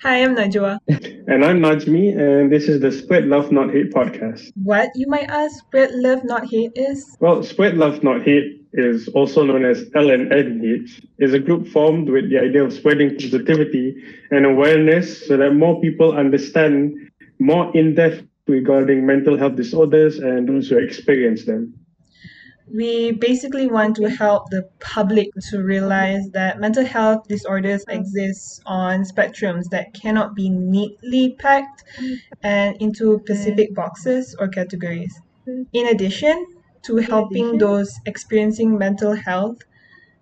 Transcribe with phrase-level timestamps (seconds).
[0.00, 0.78] Hi, I'm Najwa.
[1.28, 4.50] And I'm Najmi, and this is the Spread Love Not Hate podcast.
[4.62, 7.16] What, you might ask, Spread Love Not Hate is?
[7.20, 12.30] Well, Spread Love Not Hate is also known as SLNH, is a group formed with
[12.30, 16.94] the idea of spreading positivity and awareness so that more people understand
[17.38, 21.74] more in depth regarding mental health disorders and those who experience them
[22.74, 29.02] we basically want to help the public to realize that mental health disorders exist on
[29.04, 31.84] spectrums that cannot be neatly packed
[32.42, 35.20] and into specific boxes or categories.
[35.72, 36.46] In addition
[36.82, 39.58] to helping those experiencing mental health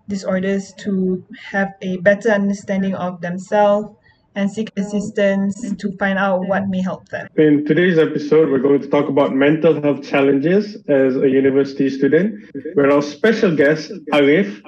[0.07, 3.95] disorders to have a better understanding of themselves
[4.35, 7.27] and seek assistance to find out what may help them.
[7.35, 12.49] In today's episode, we're going to talk about mental health challenges as a university student.
[12.53, 14.61] With our special guest, Arif.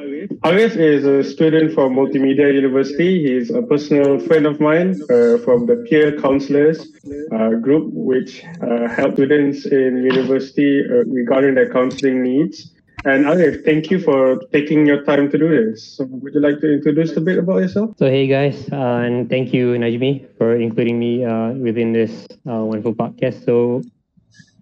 [0.43, 3.23] Arif is a student from Multimedia University.
[3.23, 6.87] He's a personal friend of mine uh, from the peer counselors
[7.31, 12.72] uh, group, which uh, help students in university uh, regarding their counseling needs.
[13.05, 15.83] And Arif, thank you for taking your time to do this.
[15.83, 17.95] So would you like to introduce a bit about yourself?
[17.99, 22.63] So, hey guys, uh, and thank you, Najmi, for including me uh, within this uh,
[22.63, 23.43] wonderful podcast.
[23.43, 23.83] So,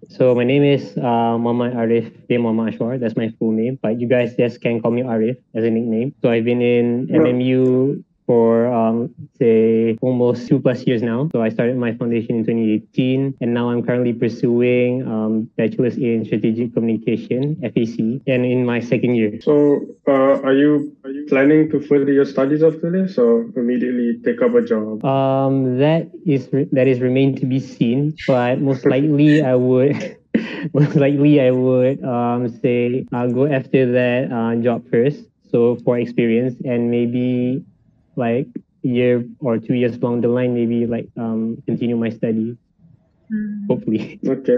[0.09, 3.00] so my name is uh, Muhammad Arif bin Mohamad Ashwar.
[3.00, 6.16] That's my full name, but you guys just can call me Arif as a nickname.
[6.23, 11.28] So I've been in MMU for um, say almost two plus years now.
[11.34, 16.24] So I started my foundation in 2018, and now I'm currently pursuing um, bachelor's in
[16.24, 19.42] strategic communication (FAC) and in my second year.
[19.42, 24.24] So uh, are you are you planning to further your studies after this, or immediately
[24.24, 25.04] take up a job?
[25.04, 30.18] Um, that is that is remain to be seen, but most likely I would.
[30.74, 36.00] most likely I would um, say I'll go after that uh, job first so for
[36.00, 37.66] experience and maybe
[38.22, 38.48] like
[38.84, 42.56] a year or two years down the line, maybe like um continue my studies.
[43.34, 43.68] Mm.
[43.68, 44.20] Hopefully.
[44.28, 44.58] Okay.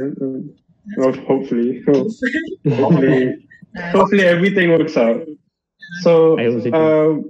[0.98, 1.82] well, hopefully.
[1.86, 3.48] hopefully.
[3.96, 5.26] hopefully everything works out.
[6.02, 7.22] So uh,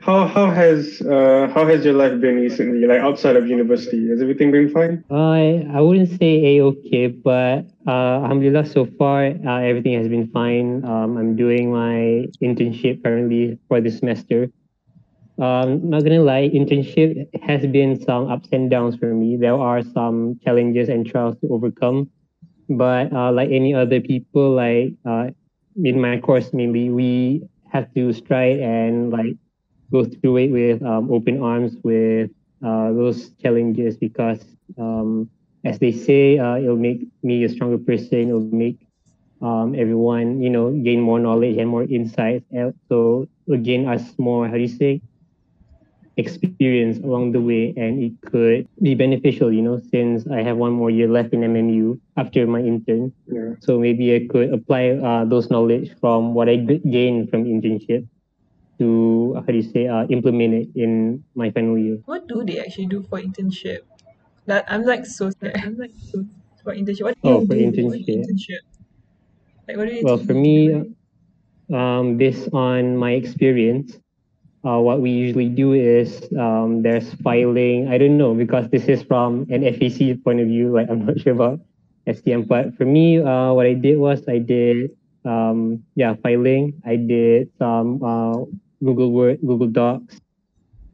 [0.00, 2.86] how how has uh, how has your life been recently?
[2.86, 5.04] Like outside of university, has everything been fine?
[5.10, 10.28] I I wouldn't say a okay, but uh, alhamdulillah, so far uh, everything has been
[10.30, 10.84] fine.
[10.84, 14.48] Um, I'm doing my internship currently for this semester
[15.38, 19.36] um, not gonna lie, internship has been some ups and downs for me.
[19.36, 22.10] There are some challenges and trials to overcome,
[22.68, 25.28] but uh, like any other people, like uh,
[25.82, 29.36] in my course, mainly, we have to strive and like
[29.92, 32.30] go through it with um, open arms with
[32.64, 34.44] uh, those challenges because,
[34.78, 35.28] um,
[35.64, 38.28] as they say, uh, it'll make me a stronger person.
[38.28, 38.70] It'll make
[39.42, 42.44] um, everyone, you know, gain more knowledge and more insights.
[42.88, 43.26] So
[43.62, 45.00] gain us more, how do you say?
[46.16, 50.72] Experience along the way and it could be beneficial you know since i have one
[50.72, 53.12] more year left in mmu after my intern.
[53.26, 53.54] Yeah.
[53.60, 58.08] so maybe i could apply uh, those knowledge from what i gained from internship
[58.78, 61.98] to how do you say uh, implement it in my final year.
[62.04, 63.80] What do they actually do for internship?
[64.46, 66.24] That i'm like so scared i'm like so
[66.62, 67.02] for internship.
[67.02, 68.04] What do oh, you for do internship.
[68.04, 68.62] for internship.
[69.68, 70.94] like what do you well for me
[71.72, 73.98] um based on my experience
[74.66, 77.86] uh, what we usually do is um, there's filing.
[77.86, 80.72] I don't know because this is from an FAC point of view.
[80.76, 81.60] Like I'm not sure about
[82.06, 84.90] STM, but for me, uh, what I did was I did
[85.24, 86.82] um, yeah filing.
[86.84, 88.42] I did some uh,
[88.82, 90.20] Google Word, Google Docs,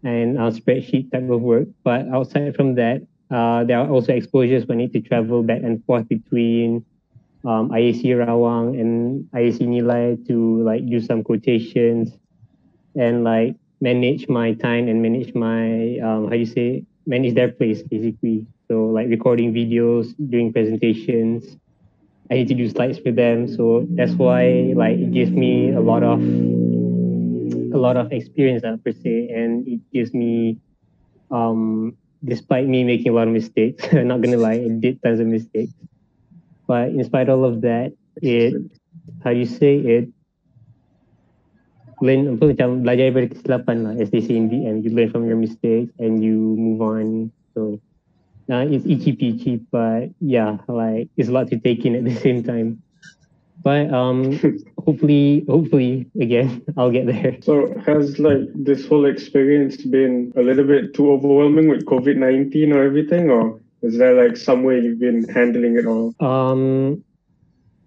[0.04, 1.68] and uh, spreadsheet type of work.
[1.82, 3.00] But outside from that,
[3.30, 6.84] uh, there are also exposures when need to travel back and forth between
[7.44, 12.12] um, IAC Rawang and IAC Nilai to like do some quotations
[12.94, 17.50] and like manage my time and manage my um, how do you say manage their
[17.50, 18.46] place basically.
[18.68, 21.58] So like recording videos, doing presentations.
[22.30, 23.48] I need to do slides for them.
[23.48, 28.76] So that's why like it gives me a lot of a lot of experience uh,
[28.84, 30.58] per se and it gives me
[31.30, 35.18] um despite me making a lot of mistakes, I'm not gonna lie, I did tons
[35.18, 35.72] of mistakes.
[36.68, 37.92] But in spite of all of that,
[38.22, 38.54] it
[39.24, 40.08] how do you say it
[42.02, 43.94] learn apa macam belajar daripada kesilapan lah.
[43.96, 44.82] As they say in the end.
[44.82, 47.30] You learn from your mistakes and you move on.
[47.54, 47.78] So
[48.50, 52.14] uh, it's itchy peachy but yeah like it's a lot to take in at the
[52.14, 52.82] same time.
[53.62, 54.34] But um
[54.84, 57.38] hopefully hopefully again i'll get there.
[57.42, 62.82] So has like this whole experience been a little bit too overwhelming with covid-19 or
[62.82, 66.14] everything or is there like some way you've been handling it all?
[66.18, 67.04] Um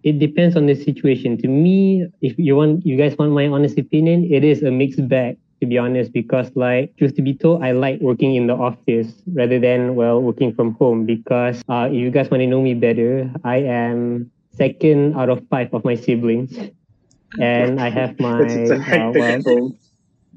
[0.05, 1.35] it depends on the situation.
[1.41, 5.05] To me, if you want, you guys want my honest opinion, it is a mixed
[5.09, 5.37] bag.
[5.61, 9.23] To be honest, because like truth to be told, I like working in the office
[9.33, 11.05] rather than well working from home.
[11.05, 15.47] Because uh, if you guys want to know me better, I am second out of
[15.49, 16.59] five of my siblings,
[17.39, 19.71] and I have my uh, well.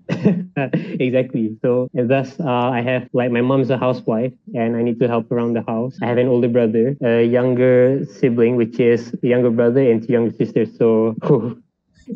[1.00, 1.56] exactly.
[1.62, 5.08] So and thus, uh, I have like my mom's a housewife, and I need to
[5.08, 5.96] help around the house.
[6.02, 10.12] I have an older brother, a younger sibling, which is a younger brother, and two
[10.12, 10.76] younger sisters.
[10.78, 11.14] So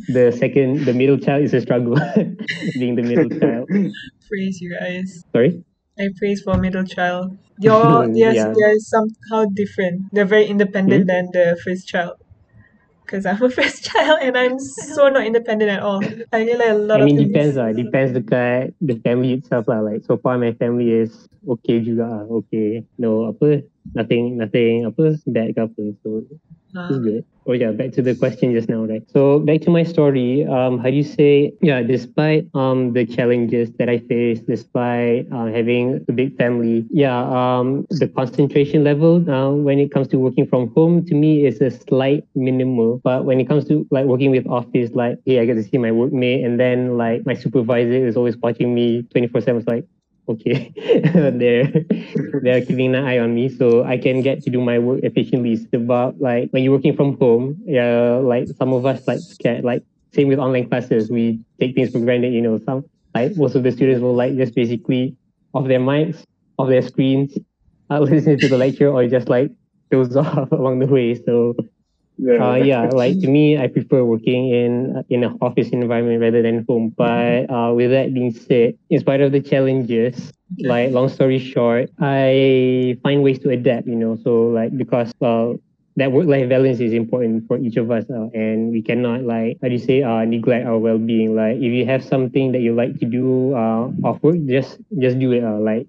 [0.09, 1.95] the second, the middle child is a struggle,
[2.79, 3.69] being the middle child.
[4.29, 5.25] Praise you guys.
[5.33, 5.63] Sorry.
[5.99, 7.37] I praise for middle child.
[7.59, 8.53] You're they're, Yeah.
[8.57, 10.09] they're somehow different.
[10.13, 12.17] They're very independent than the first child.
[13.13, 16.01] Because I'm a first child and I'm so not independent at all.
[16.33, 17.77] I rely a lot I of mean, depends lah.
[17.77, 19.85] Depends dekat the family itself lah.
[19.85, 22.09] Like so far, my family is okay juga.
[22.09, 22.25] lah.
[22.41, 25.83] Okay, no apa, nothing, nothing apa bad ke apa.
[26.03, 26.25] So
[26.75, 26.89] Ah.
[26.89, 27.25] It's good.
[27.45, 29.03] Oh yeah, back to the question just now, right?
[29.11, 30.47] So back to my story.
[30.47, 31.53] Um, how do you say?
[31.61, 37.13] Yeah, despite um the challenges that I faced, despite uh, having a big family, yeah,
[37.29, 41.61] um, the concentration level uh, when it comes to working from home to me is
[41.61, 43.03] a slight minimal.
[43.05, 45.77] But when it comes to like working with office, like hey, I get to see
[45.77, 49.61] my workmate, and then like my supervisor is always watching me twenty four seven.
[49.61, 49.85] It's like
[50.29, 50.73] okay.
[51.15, 51.73] They're
[52.43, 55.59] they're keeping an eye on me so i can get to do my work efficiently.
[55.73, 59.83] About like when you're working from home yeah like some of us like scared like
[60.15, 61.11] same with online classes.
[61.11, 62.85] We take things for granted you know some
[63.15, 65.17] like most of the students will like just basically
[65.55, 66.25] off their mics
[66.59, 67.37] off their screens
[67.91, 69.51] uh, listening to the lecture or just like
[69.91, 71.15] doze off along the way.
[71.15, 71.55] So
[72.23, 72.39] Yeah.
[72.41, 76.65] uh, yeah, like to me, I prefer working in in an office environment rather than
[76.69, 76.95] home.
[76.97, 80.33] But uh, with that being said, in spite of the challenges,
[80.65, 83.87] like long story short, I find ways to adapt.
[83.87, 85.57] You know, so like because well,
[85.97, 89.59] that work life balance is important for each of us, uh, and we cannot like
[89.63, 91.35] how do you say uh, neglect our well being.
[91.35, 95.19] Like if you have something that you like to do uh, off work, just just
[95.19, 95.45] do it.
[95.45, 95.87] Uh, like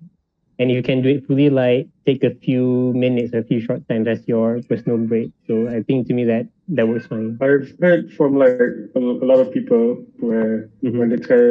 [0.60, 3.88] and you can do it fully like take a few minutes or a few short
[3.90, 7.70] times as your personal break so i think to me that that works fine I've
[7.82, 8.56] heard from like
[8.96, 10.98] a, a lot of people where Mhm.
[11.00, 11.44] when they try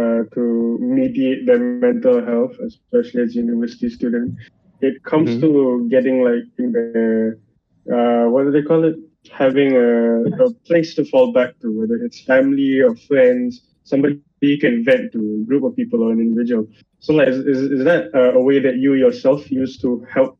[0.00, 4.34] uh, to mediate their mental health, especially as university student,
[4.80, 5.40] it comes Mhm.
[5.40, 7.38] to getting like in the
[7.92, 8.96] uh, what do they call it?
[9.32, 14.58] Having a, a place to fall back to, whether it's family or friends, somebody you
[14.58, 16.66] can vent to, a group of people or an individual.
[17.00, 20.38] So like, is, is, is that uh, a way that you yourself use to help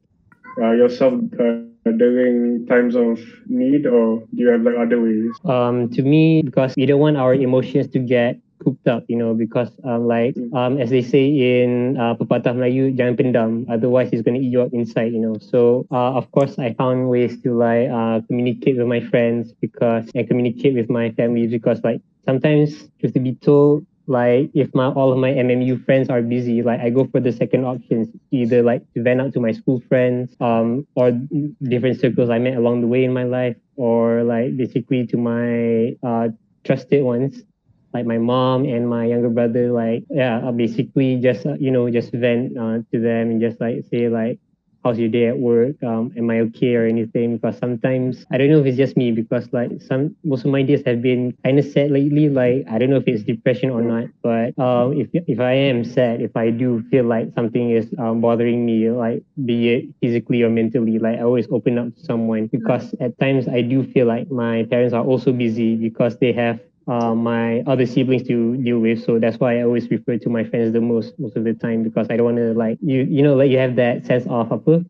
[0.61, 1.63] uh, yourself uh,
[1.97, 5.31] during times of need, or do you have like other ways?
[5.45, 9.35] um to me because we don't want our emotions to get cooped up you know
[9.35, 14.23] because um like um as they say in uh, pepatah Melayu jangan pendam otherwise it's
[14.23, 17.41] going to eat you up inside you know so uh, of course I found ways
[17.43, 22.03] to like uh, communicate with my friends because and communicate with my family because like
[22.27, 26.63] sometimes just to be told like if my all of my MMU friends are busy,
[26.63, 29.81] like I go for the second options, either like to vent out to my school
[29.89, 31.13] friends, um, or
[31.63, 35.95] different circles I met along the way in my life, or like basically to my
[36.03, 36.29] uh
[36.65, 37.43] trusted ones,
[37.93, 39.71] like my mom and my younger brother.
[39.71, 43.61] Like yeah, uh, basically just uh, you know just vent uh, to them and just
[43.61, 44.41] like say like
[44.89, 47.37] how's your day at work um am i okay or anything?
[47.37, 50.63] Because sometimes i don't know if it's just me because like some most of my
[50.63, 52.29] days have been kind of sad lately.
[52.29, 55.85] Like i don't know if it's depression or not but um if if i am
[55.85, 60.43] sad if i do feel like something is um, bothering me like be it physically
[60.43, 62.47] or mentally like i always open up to someone.
[62.49, 66.61] Because at times i do feel like my parents are also busy because they have
[66.89, 69.05] uh, my other siblings to deal with.
[69.05, 71.83] So that's why I always refer to my friends the most most of the time
[71.85, 74.51] because I don't want to like you you know like you have that sense of
[74.53, 74.85] apa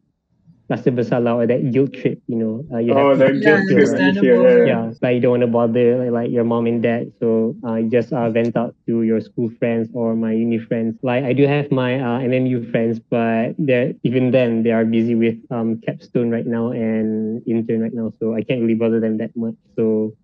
[0.70, 2.20] rasa bersalah or that guilt trip.
[2.28, 4.12] You know, uh, you Oh, have that guilt trip, right?
[4.20, 4.92] Yeah, yeah.
[5.02, 7.88] like you don't want to bother like, like your mom and dad, so uh, you
[7.90, 10.96] just uh, vent out to your school friends or my uni friends.
[11.02, 15.14] Like I do have my uh, MMU friends, but they're even then they are busy
[15.14, 19.18] with um capstone right now and intern right now, so I can't really bother them
[19.18, 19.56] that much.
[19.76, 20.14] So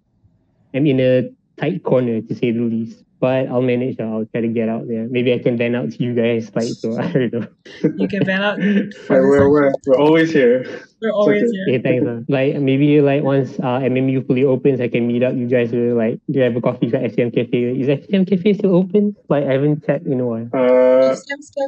[0.75, 3.00] I'm in a tight corner to say the least.
[3.20, 3.99] But I'll manage.
[4.00, 5.08] I'll try to get out there.
[5.08, 6.99] Maybe I can vent out to you guys, like so.
[7.00, 7.46] I don't know.
[7.96, 8.61] You can vent out.
[8.61, 10.66] Yeah, we're, we're, we're always here.
[11.00, 11.50] We're always okay.
[11.52, 11.64] here.
[11.78, 12.06] Okay, thanks.
[12.06, 12.20] Uh.
[12.28, 15.73] Like maybe like once uh, MMU fully opens, I can meet up you guys.
[15.73, 17.80] Will like do you have a coffee at FCM Cafe?
[17.80, 19.16] Is FCM Cafe still open?
[19.30, 20.50] Like I haven't checked in a while.
[20.52, 21.16] Uh,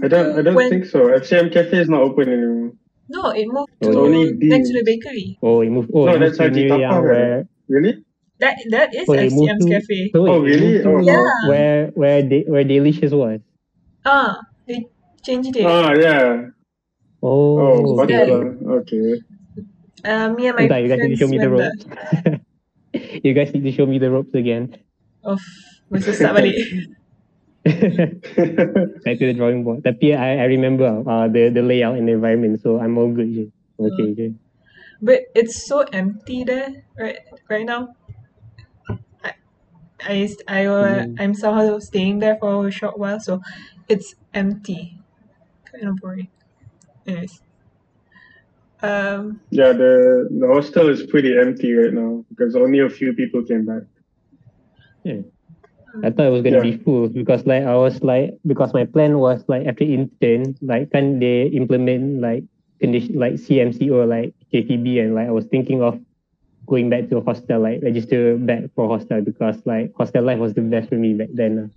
[0.04, 1.08] I don't, I don't when- think so.
[1.08, 2.72] FCM Cafe is not open anymore.
[3.08, 5.38] No, it moved It's to only next to the bakery.
[5.40, 5.90] Oh, it moved.
[5.94, 7.02] Oh, No, it moved that's to Haji near, Tapah, yeah, right?
[7.02, 8.04] where Really?
[8.38, 9.70] That that is oh, it moved FCM's to.
[9.72, 9.98] cafe.
[10.12, 10.84] So Oh, really?
[10.84, 11.00] Oh.
[11.00, 11.24] Yeah.
[11.48, 13.40] Where where de- where Delicious was.
[14.04, 14.36] Ah,
[14.68, 14.84] they
[15.24, 15.64] changed it.
[15.64, 16.52] Ah, yeah.
[17.24, 18.28] Oh, Oh, okay.
[18.28, 18.76] Yeah.
[18.84, 19.06] Okay.
[20.04, 21.80] Uh, me and my Entah, you guys need to show me the ropes.
[23.26, 24.70] you guys need to show me the ropes again.
[24.70, 24.84] there.
[25.26, 25.40] Of,
[25.90, 26.54] mesti start balik.
[29.02, 29.82] back to the drawing board.
[29.82, 33.26] Tapi I, I remember uh, the, the layout and the environment, so I'm all good.
[33.34, 33.44] Je.
[33.80, 34.14] Okay.
[34.14, 34.26] Je.
[35.02, 37.18] But it's so empty there right
[37.50, 37.96] right now.
[40.02, 41.16] I I I uh, Mm.
[41.18, 43.40] I'm somehow staying there for a short while, so
[43.88, 44.98] it's empty.
[45.72, 46.28] Kind of boring.
[47.06, 47.42] Anyways.
[48.82, 53.44] Um Yeah, the the hostel is pretty empty right now because only a few people
[53.44, 53.82] came back.
[55.04, 55.22] Yeah.
[56.02, 56.62] I thought it was gonna Yeah.
[56.62, 60.90] be full because like I was like because my plan was like after intern like
[60.92, 62.44] can they implement like
[62.80, 66.00] condition like CMC or like KTB and like I was thinking of
[66.66, 70.54] going back to a hostel like register back for hostel because like hostel life was
[70.54, 71.58] the best for me back then.
[71.58, 71.68] Uh.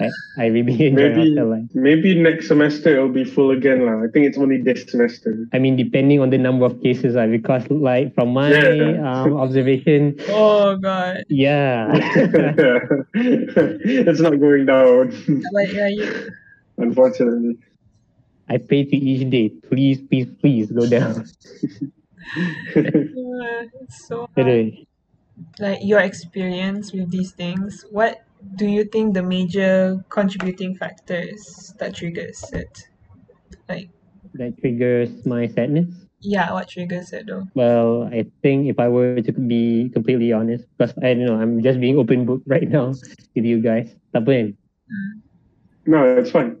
[0.00, 1.68] Like I really enjoyed Maybe hostel life.
[1.74, 4.00] maybe next semester it'll be full again lah.
[4.02, 5.44] I think it's only this semester.
[5.52, 8.96] I mean depending on the number of cases uh, because like from my Yeah.
[9.04, 11.24] um, observation oh god.
[11.28, 11.92] yeah
[13.12, 15.12] it's not going down,
[15.52, 16.30] Like yeah, you,
[16.78, 17.58] unfortunately.
[18.48, 21.28] I pray to each day please please please go down.
[22.76, 24.48] uh, so hard.
[24.48, 24.70] Eh,
[25.58, 28.24] like your experience with these things, what
[28.56, 32.88] do you think the major contributing factors that triggers it?
[33.68, 33.90] Like,
[34.34, 35.88] that triggers my sadness.
[36.20, 37.48] yeah, what triggers it though?
[37.54, 41.62] Well, I think if I were to be completely honest, because I don't know, I'm
[41.62, 42.92] just being open book right now
[43.34, 43.96] with you guys.
[44.12, 44.28] Tak?
[44.28, 44.52] Eh.
[44.52, 45.12] Mm.
[45.86, 46.60] No, it's fine.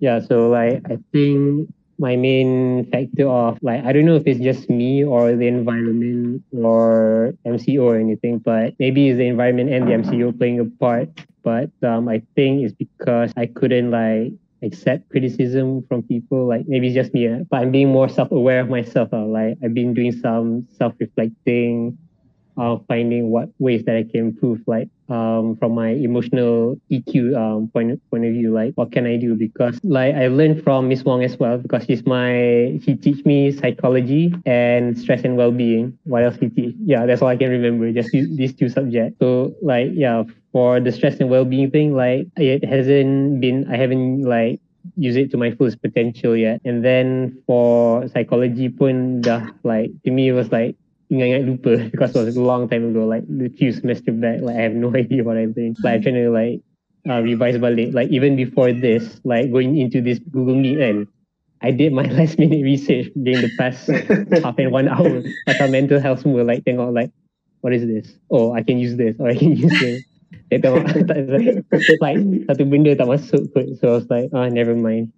[0.00, 1.72] Yeah, so like I think
[2.02, 6.42] my main factor of like I don't know if it's just me or the environment
[6.50, 11.08] or MCO or anything, but maybe it's the environment and the MCO playing a part.
[11.44, 16.48] But um, I think it's because I couldn't like accept criticism from people.
[16.48, 19.14] Like maybe it's just me, uh, but I'm being more self-aware of myself.
[19.14, 21.96] Uh, like I've been doing some self-reflecting,
[22.58, 24.60] uh, finding what ways that I can improve.
[24.66, 29.16] Like um, from my emotional EQ um, point point of view, like what can I
[29.16, 29.34] do?
[29.34, 33.52] Because like I learned from Miss Wong as well, because she's my she teach me
[33.52, 35.98] psychology and stress and well-being.
[36.04, 36.74] What else she teach?
[36.84, 37.92] Yeah, that's all I can remember.
[37.92, 39.18] Just these two subjects.
[39.20, 44.22] So like yeah, for the stress and well-being thing, like it hasn't been I haven't
[44.22, 44.60] like
[44.96, 46.60] use it to my fullest potential yet.
[46.64, 50.76] And then for psychology pun dah like to me it was like
[51.12, 54.56] ingat-ingat lupa because it was a long time ago, like the few semester back, like
[54.56, 55.76] I have no idea what I learned.
[55.84, 56.64] Like I'm trying to like
[57.04, 57.92] uh, revise balik.
[57.92, 60.98] Like even before this, like going into this Google Meet and
[61.60, 63.86] I did my last minute research during the past
[64.42, 67.12] half and one hour pasal mental health semua like tengok like
[67.62, 68.18] what is this?
[68.32, 70.02] Oh, I can use this or I can use this.
[70.50, 70.88] Dia tengok
[72.02, 73.68] like satu benda tak masuk kot.
[73.78, 75.12] So I was like, ah, never mind.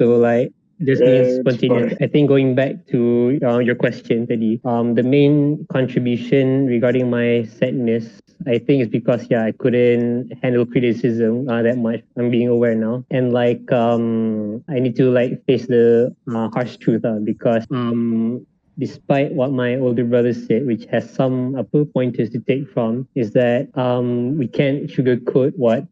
[0.00, 0.54] So like
[0.84, 1.94] just being spontaneous.
[2.00, 7.44] I think going back to uh, your question Teddy, um, the main contribution regarding my
[7.44, 12.00] sadness, I think is because yeah, I couldn't handle criticism uh, that much.
[12.16, 16.76] I'm being aware now, and like um, I need to like face the uh, harsh
[16.76, 18.46] truth uh, because um,
[18.78, 23.32] despite what my older brother said, which has some upper pointers to take from, is
[23.32, 25.84] that um, we can't sugarcoat what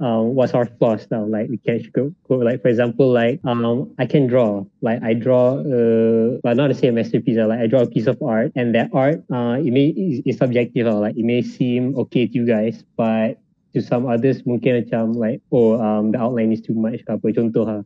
[0.00, 1.24] uh, what's our flaws now.
[1.24, 4.64] Like we can't go Like for example, like um, I can draw.
[4.80, 7.36] Like I draw, uh, not say a masterpiece.
[7.38, 10.86] Like I draw a piece of art, and that art, uh, it may is, subjective.
[10.86, 13.38] uh, Like it may seem okay to you guys, but
[13.74, 17.68] to some others mungkin macam like oh um the outline is too much apa contoh
[17.68, 17.78] ha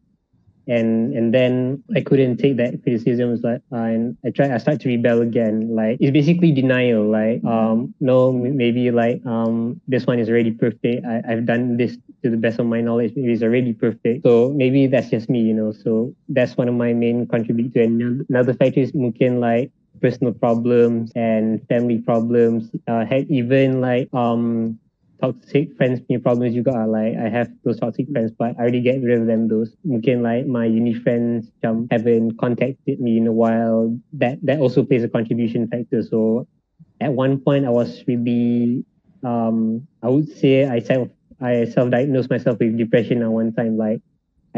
[0.66, 3.32] and and then I couldn't take that criticism.
[3.32, 5.74] It's like, uh, and I try, I start to rebel again.
[5.74, 7.04] Like it's basically denial.
[7.04, 11.04] Like, um, no, maybe like, um, this one is already perfect.
[11.06, 13.12] I, I've done this to the best of my knowledge.
[13.16, 14.24] Maybe it's already perfect.
[14.24, 15.72] So maybe that's just me, you know.
[15.72, 17.86] So that's one of my main contributors.
[17.86, 22.70] And another factor is mungkin like personal problems and family problems.
[22.86, 24.78] Uh, had even like um
[25.22, 26.84] toxic friends punya problems juga ah.
[26.90, 29.70] like I have those toxic friends but I already get rid of them those.
[29.86, 33.94] Mungkin like my uni friends macam haven't contacted me in a while.
[34.18, 36.02] That that also plays a contribution factor.
[36.02, 36.50] So
[36.98, 38.82] at one point I was really
[39.22, 41.06] um I would say I self
[41.38, 43.78] I self-diagnosed myself with depression at one time.
[43.78, 44.02] Like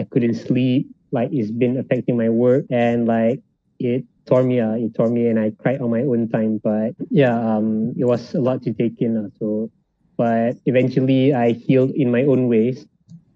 [0.01, 0.89] I couldn't sleep.
[1.13, 3.45] Like it's been affecting my work and like
[3.79, 6.57] it tore me uh, it tore me and I cried on my own time.
[6.65, 9.69] But yeah um it was a lot to take in uh, so
[10.17, 12.87] but eventually I healed in my own ways.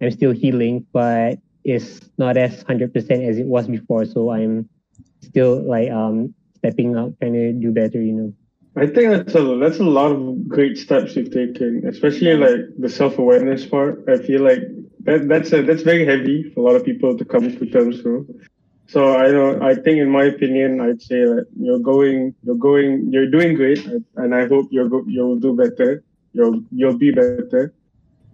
[0.00, 4.04] I'm still healing, but it's not as hundred percent as it was before.
[4.04, 4.68] So I'm
[5.20, 8.00] still like um stepping up, trying to do better.
[8.00, 8.32] You know.
[8.76, 12.88] I think that's a that's a lot of great steps you've taken, especially like the
[12.88, 14.04] self awareness part.
[14.08, 14.60] I feel like
[15.00, 18.02] that that's a, that's very heavy for a lot of people to come to terms
[18.04, 18.28] with.
[18.86, 23.10] So I know I think in my opinion I'd say that you're going you're going
[23.10, 23.84] you're doing great
[24.16, 26.04] and I hope you're go, you'll do better.
[26.38, 27.74] You'll you'll be better.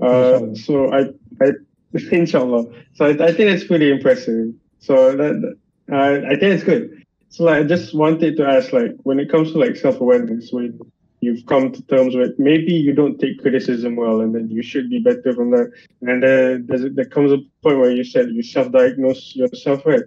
[0.00, 1.08] Uh, so I
[1.42, 1.52] I,
[2.12, 2.66] inshallah.
[2.94, 4.52] So I, I think it's pretty impressive.
[4.78, 5.56] So that
[5.90, 5.96] uh,
[6.32, 7.02] I think it's good.
[7.30, 10.52] So like, I just wanted to ask, like, when it comes to like self awareness,
[10.52, 10.78] when
[11.20, 14.90] you've come to terms with maybe you don't take criticism well, and then you should
[14.90, 18.70] be better from that, and then there comes a point where you said you self
[18.70, 20.04] diagnose yourself, right?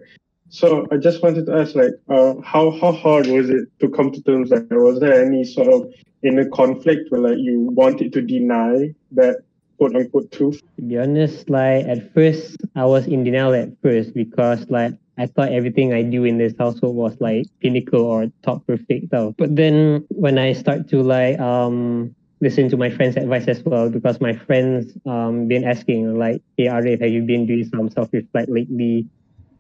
[0.50, 4.12] So I just wanted to ask, like, uh, how how hard was it to come
[4.12, 4.52] to terms?
[4.52, 5.92] Like, was there any sort of
[6.24, 9.38] inner conflict where like you wanted to deny that
[9.78, 10.60] quote unquote truth?
[10.78, 15.26] To be honest, like at first I was in denial at first because like I
[15.28, 19.34] thought everything I do in this household was like pinnacle or top perfect though.
[19.38, 23.90] But then when I start to like um listen to my friends' advice as well,
[23.90, 28.50] because my friends um been asking like, hey Arif, have you been doing some self-reflect
[28.50, 29.08] lately?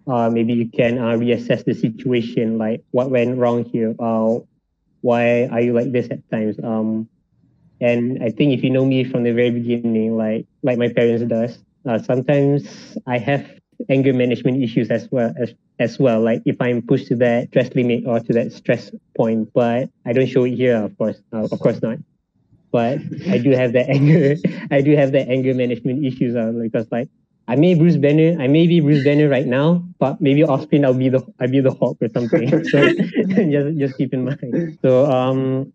[0.08, 3.94] uh, maybe you can uh, reassess the situation, like what went wrong here.
[4.00, 4.40] Uh,
[5.08, 6.60] why are you like this at times?
[6.62, 7.08] Um,
[7.80, 11.24] and I think if you know me from the very beginning, like like my parents
[11.24, 13.48] does, uh, sometimes I have
[13.90, 16.20] anger management issues as well as as well.
[16.20, 20.12] Like if I'm pushed to that stress limit or to that stress point, but I
[20.12, 22.00] don't show it here, of course, uh, of course not.
[22.74, 23.00] But
[23.30, 24.36] I do have that anger.
[24.72, 27.08] I do have that anger management issues uh, because like
[27.48, 30.84] I may Bruce Banner, I may be Bruce Banner right now, but maybe off screen
[30.84, 32.50] I'll be the I'll be the Hulk or something.
[32.72, 32.78] so
[33.52, 34.78] just just keep in mind.
[34.82, 35.72] So um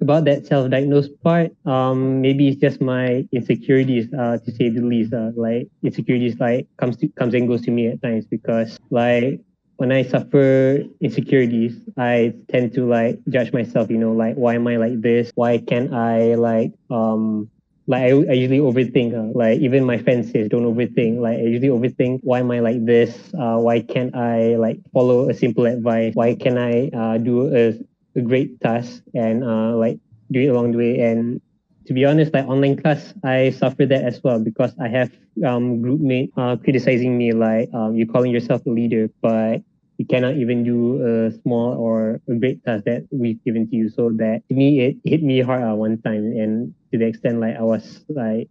[0.00, 5.12] about that self-diagnosed part, um maybe it's just my insecurities, uh to say the least.
[5.14, 9.40] Uh, like insecurities like comes to comes and goes to me at times because like
[9.76, 14.66] when I suffer insecurities, I tend to like judge myself, you know, like why am
[14.68, 15.32] I like this?
[15.34, 17.50] Why can't I like um
[17.86, 21.18] like I, I usually overthink uh, like even my friends says don't overthink.
[21.20, 23.32] Like I usually overthink why am I like this?
[23.34, 26.12] Uh, why can't I like follow a simple advice?
[26.14, 27.74] Why can I uh, do a,
[28.18, 29.98] a great task and uh, like
[30.30, 30.98] do it along the way?
[31.00, 31.40] And
[31.86, 35.10] to be honest like online class I suffer that as well because I have
[35.44, 39.60] um group mate uh, criticizing me like um, you're calling yourself a leader but
[39.98, 43.88] you cannot even do a small or a great task that we've given to you.
[43.88, 46.34] So that to me, it hit me hard at one time.
[46.34, 48.48] And to the extent like I was like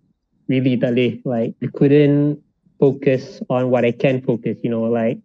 [0.48, 2.42] really tali, like I couldn't
[2.80, 5.20] focus on what I can focus, you know, like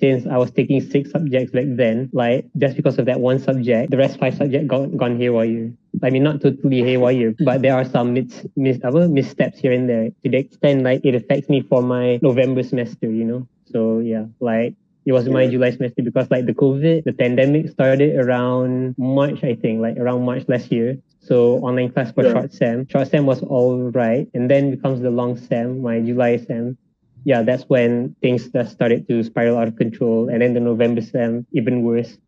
[0.00, 3.90] since I was taking six subjects back then, like just because of that one subject,
[3.90, 5.72] the rest five subjects gone gone haywire.
[6.02, 9.88] I mean, not totally haywire, but there are some mis, mis apa, missteps here and
[9.88, 13.48] there to the extent like it affects me for my November semester, you know.
[13.66, 14.74] So yeah, like
[15.08, 19.54] it was my July semester because like the COVID, the pandemic started around March, I
[19.54, 20.98] think, like around March last year.
[21.20, 22.32] So online class for yeah.
[22.32, 22.86] short sem.
[22.88, 24.28] Short sem was all right.
[24.34, 26.76] And then becomes the long sem, my July sem.
[27.24, 30.28] Yeah, that's when things just started to spiral out of control.
[30.28, 32.18] And then the November sem, even worse.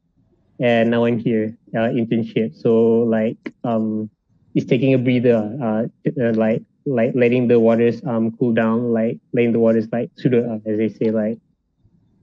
[0.59, 2.57] And now I'm here, uh, internship.
[2.57, 4.09] So like, um,
[4.55, 5.85] it's taking a breather, uh,
[6.19, 10.49] uh, like, like letting the waters, um, cool down, like letting the waters, like, sudah,
[10.49, 11.37] uh, as they say, like,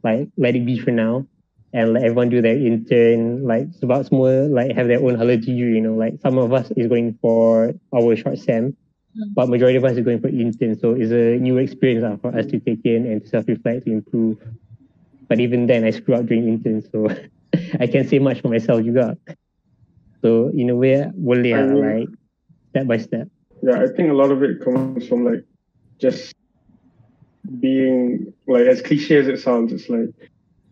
[0.08, 1.28] like let it be for now.
[1.76, 5.84] And let everyone do their intern like sebab semua like have their own halal you
[5.84, 9.28] know like some of us is going for our short sem mm.
[9.36, 10.80] but majority of us is going for intern.
[10.80, 14.00] So it's a new experience uh, for us to take in and to self-reflect to
[14.00, 14.39] improve.
[15.28, 17.12] But even then I screw up during intern so
[17.84, 19.20] I can't say much for myself You got
[20.24, 22.10] so in a way boleh lah like
[22.72, 23.28] step by step.
[23.60, 25.43] Yeah I think a lot of it comes from like
[26.00, 26.32] just
[27.60, 30.10] being like as cliche as it sounds, it's like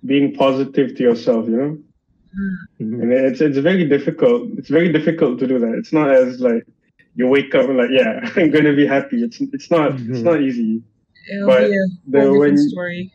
[0.06, 1.78] being positive to yourself, you know.
[2.82, 3.02] Mm-hmm.
[3.02, 4.50] And it's it's very difficult.
[4.58, 5.74] It's very difficult to do that.
[5.76, 6.66] It's not as like
[7.16, 9.24] you wake up and like, yeah, I'm gonna be happy.
[9.24, 10.14] It's it's not mm-hmm.
[10.14, 10.82] it's not easy.
[11.32, 13.12] It'll but be a whole different story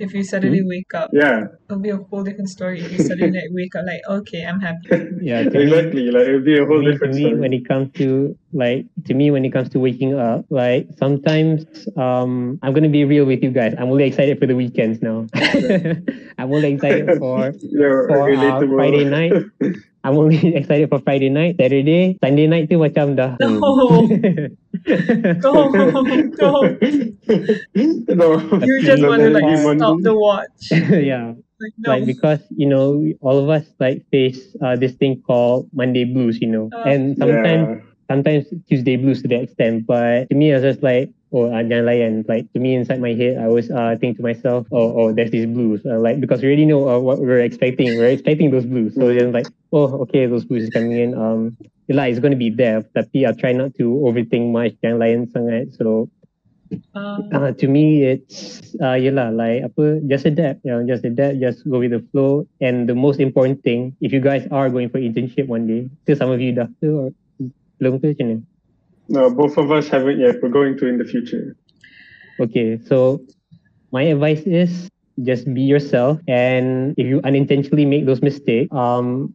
[0.00, 0.68] if you suddenly mm-hmm.
[0.68, 1.10] wake up.
[1.12, 1.46] Yeah.
[1.68, 4.60] It'll be a whole different story if you suddenly like wake up like, okay, I'm
[4.60, 4.88] happy.
[5.20, 6.04] Yeah, exactly.
[6.04, 7.40] Me, like it'll be a whole me, different to me, story.
[7.40, 11.66] When it comes to like to me when it comes to waking up, like sometimes
[11.96, 13.74] um I'm gonna be real with you guys.
[13.78, 15.26] I'm really excited for the weekends now.
[16.38, 19.32] I'm really excited for, yeah, for uh, Friday night.
[20.04, 23.36] I'm only excited for Friday night, Saturday, Sunday night tu macam dah.
[23.42, 23.58] No.
[25.42, 25.70] go,
[26.38, 26.52] go.
[28.14, 28.28] No.
[28.62, 30.70] You just want to like stop the watch.
[30.90, 31.34] yeah.
[31.58, 31.90] Like, no.
[31.90, 36.38] like because you know all of us like face uh, this thing called Monday blues,
[36.38, 37.82] you know, uh, and sometimes yeah.
[38.06, 39.82] sometimes Tuesday blues to that extent.
[39.82, 42.12] But to me, it's just like oh uh, jangan layan.
[42.28, 45.30] Like to me inside my head I always uh, think to myself oh oh there's
[45.30, 45.84] these blues.
[45.84, 47.98] Uh, like because we already know uh, what we're expecting.
[47.98, 48.94] We're expecting those blues.
[48.94, 51.14] So then like oh okay those blues is coming in.
[51.14, 51.56] Um
[51.88, 52.84] like it's going to be there.
[52.94, 54.76] Tapi I'll try not to overthink much.
[54.84, 55.72] Jangan layan sangat.
[55.76, 56.12] So
[56.92, 61.40] uh, uh, to me it's uh yelah like apa just adapt you know just adapt
[61.40, 62.44] just go with the flow.
[62.60, 66.12] And the most important thing if you guys are going for internship one day to
[66.16, 67.08] some of you dah tu or
[67.78, 68.44] belum ke macam
[69.08, 70.42] No, both of us haven't yet.
[70.42, 71.56] We're going to in the future.
[72.40, 73.20] Okay, so
[73.90, 74.90] my advice is
[75.24, 79.34] just be yourself and if you unintentionally make those mistakes um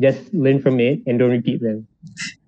[0.00, 1.86] just learn from it and don't repeat them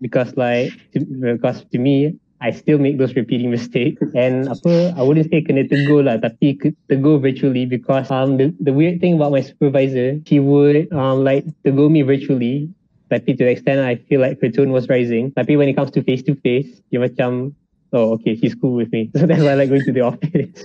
[0.00, 5.02] because like to, because to me I still make those repeating mistakes and apa I
[5.02, 6.58] wouldn't say kena tegur lah tapi
[6.90, 11.46] tegur virtually because um the, the weird thing about my supervisor he would um like
[11.62, 12.66] tegur me virtually
[13.06, 16.02] tapi to the extent I feel like her was rising tapi when it comes to
[16.02, 17.54] face to face dia macam
[17.94, 19.10] oh okay he's cool with me.
[19.16, 20.50] So that's why I like going to the office.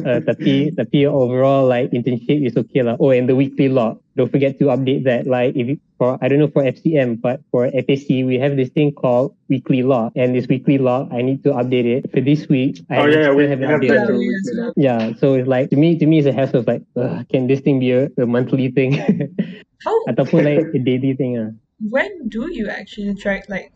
[0.00, 2.96] Uh, tapi tapi overall like internship is okay lah.
[2.96, 6.28] Oh and the weekly log don't forget to update that like if you, for I
[6.28, 10.36] don't know for FCM but for FAC we have this thing called weekly log and
[10.36, 12.12] this weekly log I need to update it.
[12.12, 15.72] For this week I oh yeah we haven't have updated that Yeah, so it's like
[15.72, 18.12] to me to me it's a hassle of like uh, can this thing be a,
[18.20, 18.92] a monthly thing?
[19.80, 21.48] How ataupun like a daily thing ah
[21.80, 23.72] when do you actually try like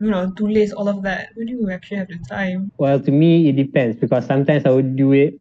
[0.00, 1.28] you know tulis all of that?
[1.36, 2.72] When do you actually have the time?
[2.80, 5.36] Well, to me, it depends because sometimes I would do it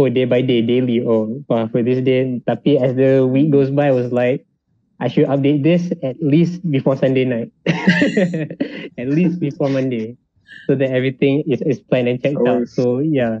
[0.00, 1.04] oh day by day, daily.
[1.04, 2.40] Oh, for, for this day.
[2.48, 4.48] Tapi as the week goes by, I was like,
[5.00, 7.52] I should update this at least before Sunday night,
[9.00, 10.16] at least before Monday,
[10.66, 12.68] so that everything is, is planned and checked out.
[12.68, 13.40] So yeah,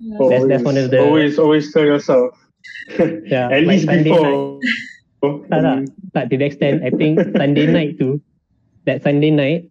[0.00, 0.18] Yeah.
[0.18, 2.34] That's- that's one of the- always always tell yourself.
[3.24, 3.48] yeah.
[3.54, 4.58] At least Sunday night.
[5.22, 5.40] before.
[5.48, 5.76] Tak, tak,
[6.12, 8.18] tak to the extent I think Sunday night too
[8.90, 9.70] that Sunday night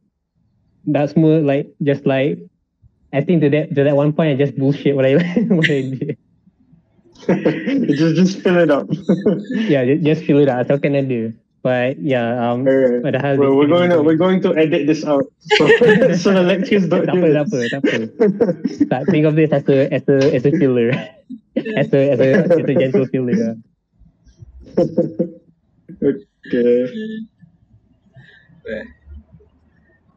[0.88, 2.40] that's more like just like
[3.14, 5.16] I think to that to that one point I just bullshit what I
[5.52, 6.18] what I did
[7.98, 8.90] just just fill it up.
[9.70, 11.30] yeah ju- just fill it out asal kan ada
[11.62, 13.06] but yeah um Alright.
[13.06, 15.30] padahal Well, we're going to we're going to edit this out.
[15.60, 15.70] So,
[16.18, 17.98] so the lectures don't tak do apa tak apa tak apa
[18.90, 20.90] tak think of this as a as a as a filler
[21.78, 23.54] as a as a as a gentle filler
[26.02, 26.80] okay.
[28.66, 28.84] Yeah.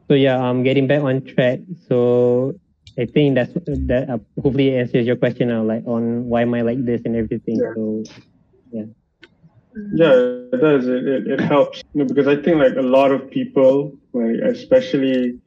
[0.07, 1.59] So yeah, um, getting back on track.
[1.89, 2.53] So
[2.97, 4.09] I think that's that.
[4.09, 7.63] Uh, hopefully answers your question now, like on why am I like this and everything.
[7.63, 7.73] Yeah.
[7.73, 8.07] So
[8.71, 8.85] Yeah,
[9.91, 10.87] Yeah, it does.
[10.87, 14.37] It, it, it helps you know, because I think like a lot of people, like
[14.43, 15.39] especially,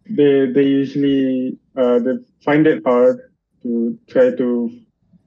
[0.08, 3.18] they they usually uh, they find it hard
[3.62, 4.70] to try to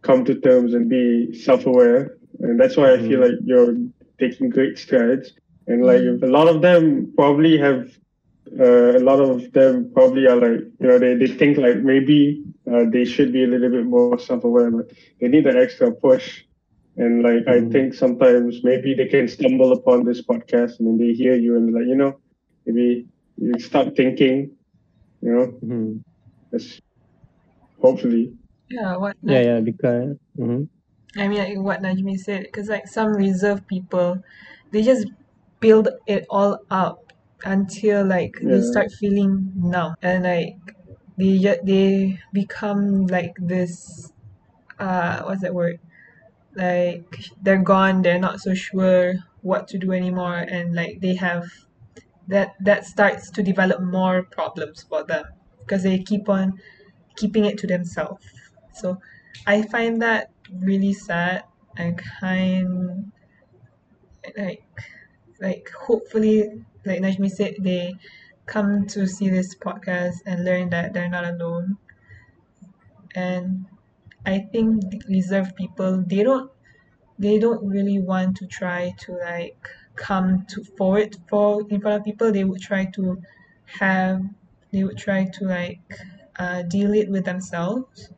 [0.01, 3.21] come to terms and be self-aware, and that's why I feel Mhm.
[3.21, 3.75] like you're
[4.19, 5.31] taking great strides.
[5.67, 7.87] And like a lot of them probably have
[8.59, 12.43] uh, a lot of them probably are like you know they, they think like maybe
[12.71, 14.79] uh, they should be a little bit more self-aware but
[15.11, 16.41] they need that extra push
[16.97, 17.71] and like i Mhm.
[17.71, 21.73] think sometimes maybe they can stumble upon this podcast and then they hear you and
[21.73, 22.13] like you know
[22.65, 23.05] maybe
[23.37, 24.49] you start thinking
[25.21, 26.01] you know Mhm.
[27.81, 28.33] hopefully
[28.69, 30.67] Yeah, what yeah, yeah, because mhm.
[31.17, 34.21] I mean, like what Najmi said, because like some reserved people,
[34.71, 35.07] they just
[35.59, 37.13] build it all up
[37.45, 40.55] until like they start feeling numb, and like
[41.17, 44.11] they they become like this,
[44.79, 45.79] uh, what's that word?
[46.55, 51.45] Like they're gone, they're not so sure what to do anymore, and like they have
[52.27, 55.25] that that starts to develop more problems for them
[55.59, 56.59] because they keep on
[57.17, 58.25] keeping it to themselves.
[58.73, 58.99] So
[59.47, 61.43] I find that really sad
[61.77, 63.11] and kind
[64.37, 64.63] like
[65.41, 67.93] like hopefully like Najmi said they
[68.45, 71.77] come to see this podcast and learn that they're not alone.
[73.15, 73.65] And
[74.25, 76.51] I think reserved people they don't
[77.17, 82.03] they don't really want to try to like come to forward for in front of
[82.03, 82.31] people.
[82.31, 83.21] They would try to
[83.65, 84.21] have
[84.71, 85.79] they would try to like
[86.37, 88.09] uh, deal it with themselves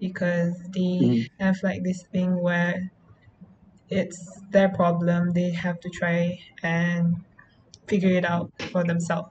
[0.00, 1.28] because they Mhm.
[1.40, 2.90] have like this thing where
[3.90, 7.16] it's their problem they have to try and
[7.88, 9.30] figure it out for themselves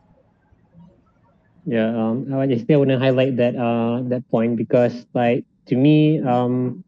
[1.66, 6.20] Yeah, um, I just want to highlight that uh that point because like to me
[6.22, 6.84] um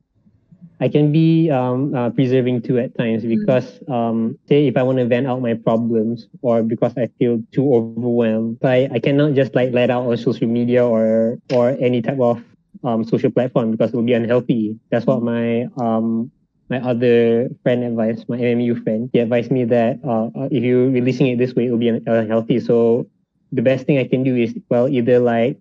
[0.79, 4.99] I can be um uh, preserving too at times because um say if I want
[4.99, 9.39] to vent out my problems or because I feel too overwhelmed, I I cannot just
[9.39, 12.41] like let out on social media or or any type of
[12.83, 14.77] um social platform because it will be unhealthy.
[14.89, 16.31] That's what my um
[16.69, 19.09] my other friend advised, my MMU friend.
[19.11, 21.89] He advised me that uh, uh, if you're releasing it this way, it will be
[21.89, 22.59] unhealthy.
[22.61, 23.07] So
[23.51, 25.59] the best thing I can do is well either like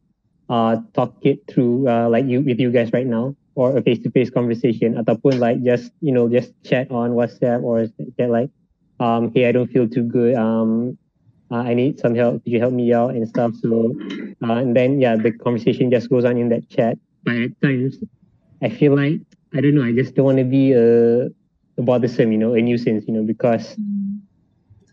[0.48, 3.98] uh talk it through uh like you with you guys right now or a face
[4.00, 7.86] to face conversation ataupun like just you know just chat on WhatsApp or
[8.18, 8.50] get like
[8.98, 10.98] um hey I don't feel too good um
[11.50, 13.94] uh, I need some help could you help me out and stuff so
[14.42, 17.98] uh, and then yeah the conversation just goes on in that chat but at times
[18.62, 19.20] I feel like
[19.54, 19.84] I don't know.
[19.84, 23.24] I just don't want to be a, a bothersome, you know, a nuisance, you know,
[23.24, 24.20] because Mm.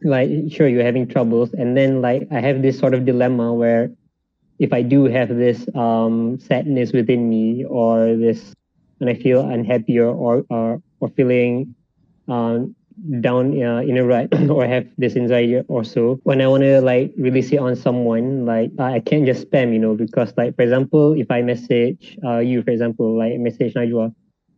[0.03, 3.91] like sure you're having troubles, and then like I have this sort of dilemma where
[4.59, 8.53] if I do have this um sadness within me or this
[8.99, 11.75] when I feel unhappy or or or, or feeling
[12.29, 12.75] um
[13.19, 16.19] down uh, in a rut or have this anxiety or so.
[16.23, 19.79] When i want to like release it on someone like i can't just spam you
[19.79, 24.13] know because like for example if i message uh, you for example like message najwa.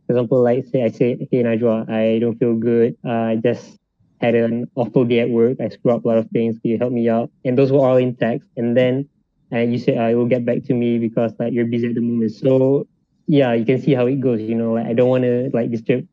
[0.08, 2.96] For example like say i say hey najwa i don't feel good.
[3.06, 3.78] Uh, i just
[4.22, 5.58] had an awful day at work.
[5.62, 6.60] I screwed up a lot of things.
[6.60, 7.32] Can you help me out?
[7.46, 8.50] And those were all in text.
[8.58, 9.08] And then
[9.54, 11.96] uh, you say i uh, will get back to me because like you're busy at
[11.96, 12.32] the moment.
[12.32, 12.88] So
[13.30, 15.70] yeah you can see how it goes you know like i don't want to like
[15.70, 16.06] disturb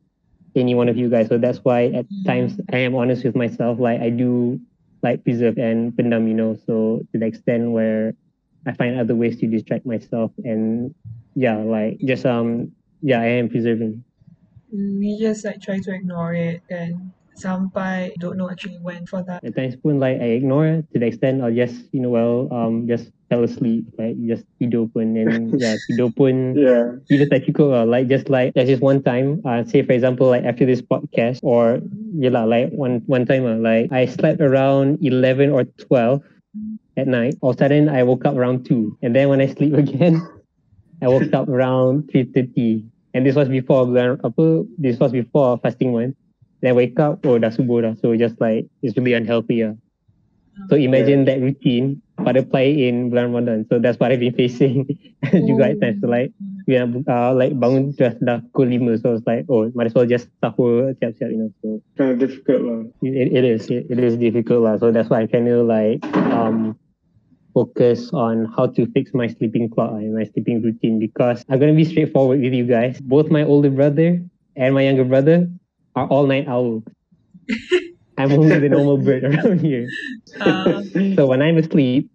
[0.57, 1.29] any one of you guys.
[1.29, 2.25] So that's why at Mm.
[2.27, 3.79] times I am honest with myself.
[3.79, 4.61] Like I do
[5.03, 8.15] like preserve and pendam, you know, so to the extent where
[8.67, 10.95] I find other ways to distract myself and
[11.35, 14.05] yeah, like just um yeah, I am preserving.
[14.73, 19.45] We just like try to ignore it and sampai don't know actually when for that.
[19.45, 22.49] At times pun like I ignore it to the extent I'll just, you know, well,
[22.53, 27.27] um just fell asleep, like just tidur pun and yeah, tidur pun Yeah.
[27.27, 27.85] Tak cukup lah.
[27.85, 31.43] Like just like there's just one time, uh, say for example, like after this podcast
[31.43, 31.83] or
[32.15, 36.23] yeah lah, like one one time uh, like I slept around eleven or twelve
[36.97, 37.37] at night.
[37.43, 40.23] All of a sudden I woke up around two, and then when I sleep again,
[41.03, 42.87] I woke up around three thirty.
[43.17, 44.69] And this was before bulan apa?
[44.77, 46.13] This was before fasting one.
[46.61, 47.95] Then I wake up, oh dah subuh dah.
[48.05, 49.73] So just like it's really unhealthy ah.
[50.69, 53.67] So imagine that routine, but apply in bulan Ramadan.
[53.69, 54.89] So that's what I've been facing
[55.49, 56.01] juga at times.
[56.01, 56.33] So like
[56.65, 58.97] yeah, uh, like bangun dah dah pukul lima.
[58.99, 61.51] So it's like, oh, might as well just sahur siap-siap, you know.
[61.61, 62.61] So Kind of difficult.
[62.65, 62.81] lah.
[63.05, 64.81] it, it is it, it is difficult lah.
[64.81, 66.01] So that's why I kind of like
[66.33, 66.75] um
[67.53, 71.77] focus on how to fix my sleeping clock and my sleeping routine because I'm gonna
[71.77, 73.01] be straightforward with you guys.
[73.01, 74.21] Both my older brother
[74.57, 75.49] and my younger brother
[75.97, 76.85] are all night owls.
[78.19, 79.89] I'm only the normal bird around here.
[80.41, 80.83] Uh,
[81.17, 82.11] So when I'm asleep,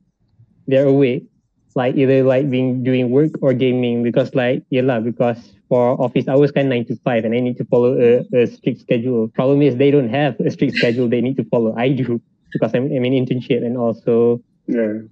[0.67, 1.25] they're awake,
[1.75, 5.37] like either like being doing work or gaming because like yeah lah, because
[5.69, 8.47] for office hours kind of nine to five and I need to follow a, a
[8.47, 9.27] strict schedule.
[9.29, 11.73] Problem is they don't have a strict schedule they need to follow.
[11.77, 15.07] I do because I'm, I'm in internship and also Yeah.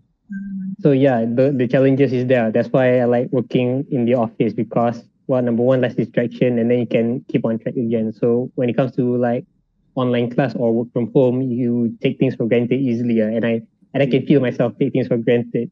[0.82, 2.52] so yeah the, the challenges is there.
[2.52, 6.69] That's why I like working in the office because well number one less distraction and
[6.69, 8.12] then you can keep on track again.
[8.13, 9.45] So when it comes to like
[10.02, 13.20] online class or work from home, you take things for granted easily.
[13.20, 13.62] and I
[13.94, 15.72] and I can feel myself take things for granted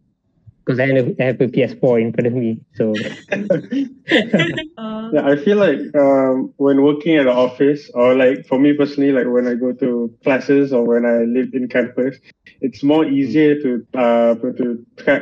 [0.66, 2.62] because I have, I have a PS4 in front of me.
[2.76, 2.94] So
[5.14, 9.14] Yeah, I feel like um, when working at the office, or like for me personally,
[9.14, 12.18] like when I go to classes or when I live in campus,
[12.60, 15.22] it's more easier to uh, to track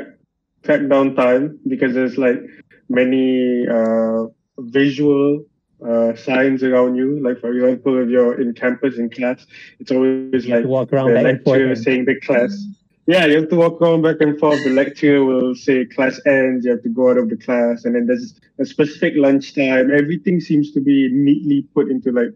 [0.64, 2.42] track down time because there's like
[2.90, 4.26] many uh,
[4.58, 5.46] visual
[5.88, 7.20] uh, signs around you.
[7.22, 9.46] Like for example, if you're in campus in class,
[9.80, 11.60] it's always you like walk around the back and forth.
[11.60, 12.66] lecturer saying the class.
[13.08, 14.64] Yeah, you have to walk around back and forth.
[14.64, 16.66] The lecturer will say class ends.
[16.66, 19.92] You have to go out of the class, and then there's a specific lunchtime.
[19.94, 22.30] Everything seems to be neatly put into like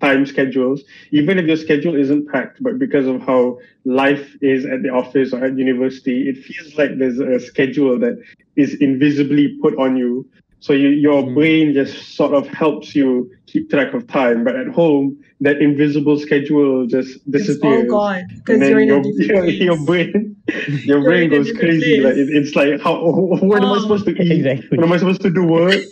[0.00, 2.62] time schedules, even if your schedule isn't packed.
[2.62, 6.98] But because of how life is at the office or at university, it feels like
[6.98, 8.20] there's a schedule that
[8.56, 10.28] is invisibly put on you.
[10.60, 11.34] So you, your Mhm.
[11.34, 14.44] brain just sort of helps you keep track of time.
[14.44, 18.80] But at home, that invisible schedule just it's all disappears gone and because then you're
[18.80, 19.60] in your, a different your, place.
[19.60, 20.36] your brain
[20.84, 22.94] your brain goes different crazy like it, it's like how
[23.42, 23.78] when am i Oh.
[23.78, 24.78] supposed to eat Exactly.
[24.78, 25.82] when am i supposed to do work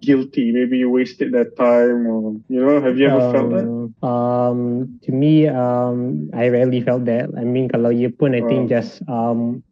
[0.02, 0.52] guilty.
[0.52, 3.70] Maybe you wasted that time, or you know, have you ever felt that?
[3.70, 7.30] Um, um, to me, um, I rarely felt that.
[7.36, 8.70] I mean, kalau ye pun, I think Oh.
[8.70, 9.62] just um,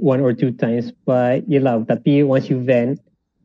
[0.00, 0.92] one or two times.
[1.04, 2.98] But you yelah, tapi once you vent,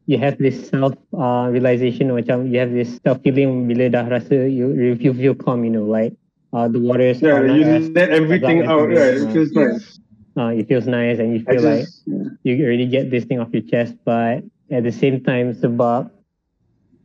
[0.08, 4.48] you have this self uh, realization macam you have this self feeling bila dah rasa
[4.48, 6.15] you you feel, calm, you know, like
[6.56, 9.20] uh, the waters Yeah, are not you as let everything out, it right?
[9.20, 9.76] It uh, feels Yeah.
[9.76, 10.00] nice.
[10.38, 12.30] uh, it feels nice and you feel like yeah.
[12.44, 16.12] you already get this thing off your chest, but at the same time, sebab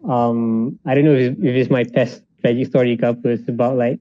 [0.05, 4.01] um, I don't know if, if it's my past tragic story ke apa, about like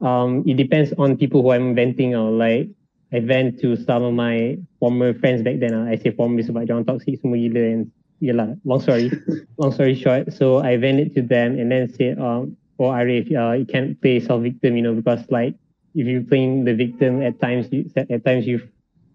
[0.00, 2.38] um, it depends on people who I'm venting on.
[2.38, 2.68] Like
[3.12, 5.74] I vent to some of my former friends back then.
[5.74, 7.82] I say former sebab jangan toxic semua gila and
[8.18, 9.12] yeah, lah, long story,
[9.60, 10.32] long story short.
[10.32, 13.94] So I went it to them and then said, um, oh, Arif, uh, you can't
[14.02, 15.54] play self victim, you know, because like
[15.94, 18.60] if you're playing the victim at times, you, at times you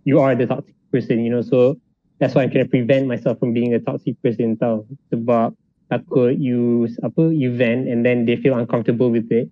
[0.08, 1.42] you are the toxic person, you know.
[1.42, 1.76] So
[2.20, 4.88] that's why I'm trying to prevent myself from being a toxic person tau.
[5.12, 5.52] Sebab
[5.92, 9.52] takut you use apa you vent and then they feel uncomfortable with it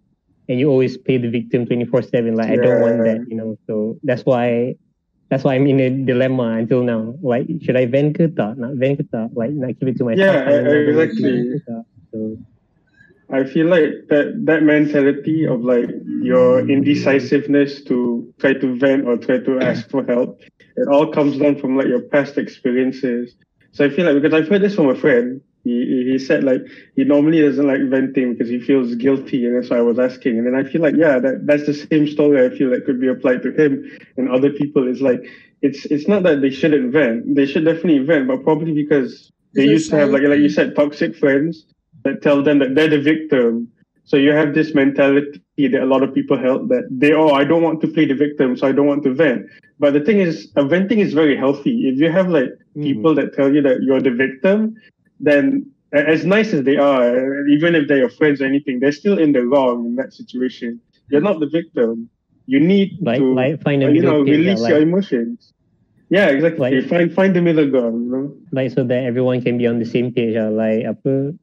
[0.50, 2.54] and you always pay the victim 24/7 like yeah.
[2.54, 4.76] I don't want that you know so that's why
[5.30, 7.14] that's why I'm in a dilemma until now.
[7.22, 8.58] Like should I vent ke tak?
[8.58, 9.30] Nak vent ke tak?
[9.38, 10.26] Like not give it to myself?
[10.26, 11.62] Yeah exactly.
[12.12, 12.38] So
[13.30, 15.86] I feel like that that mentality of like
[16.26, 20.42] your indecisiveness to try to vent or try to ask for help,
[20.76, 23.38] it all comes down from like your past experiences.
[23.72, 26.62] So I feel like because I've heard this from a friend, he he said like
[26.96, 30.38] he normally doesn't like venting because he feels guilty, and that's why I was asking.
[30.38, 32.46] And then I feel like yeah, that that's the same story.
[32.46, 34.88] I feel that could be applied to him and other people.
[34.88, 35.22] It's like
[35.62, 39.66] it's it's not that they shouldn't vent; they should definitely vent, but probably because they
[39.66, 41.66] used to have like like you said toxic friends
[42.04, 43.70] that tell them that they're the victim.
[44.06, 47.44] So you have this mentality that a lot of people held that they, oh, I
[47.44, 49.46] don't want to play the victim, so I don't want to vent.
[49.78, 51.88] But the thing is, venting is very healthy.
[51.88, 52.84] If you have like mm.
[52.84, 54.76] people that tell you that you're the victim,
[55.20, 59.18] then as nice as they are, even if they're your friends or anything, they're still
[59.18, 60.80] in the wrong in that situation.
[61.10, 62.10] You're not the victim.
[62.46, 65.54] You need like, to, like find a you know, release like, your emotions.
[66.10, 66.82] Yeah, exactly.
[66.82, 68.06] Like, find find the middle ground.
[68.06, 70.36] You know, like so that everyone can be on the same page.
[70.36, 71.34] Uh, like apa,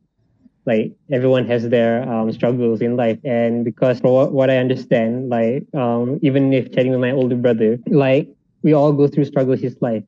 [0.66, 5.64] like everyone has their um, struggles in life and because for what i understand like
[5.74, 8.28] um, even if chatting with my older brother like
[8.62, 10.02] we all go through struggles his life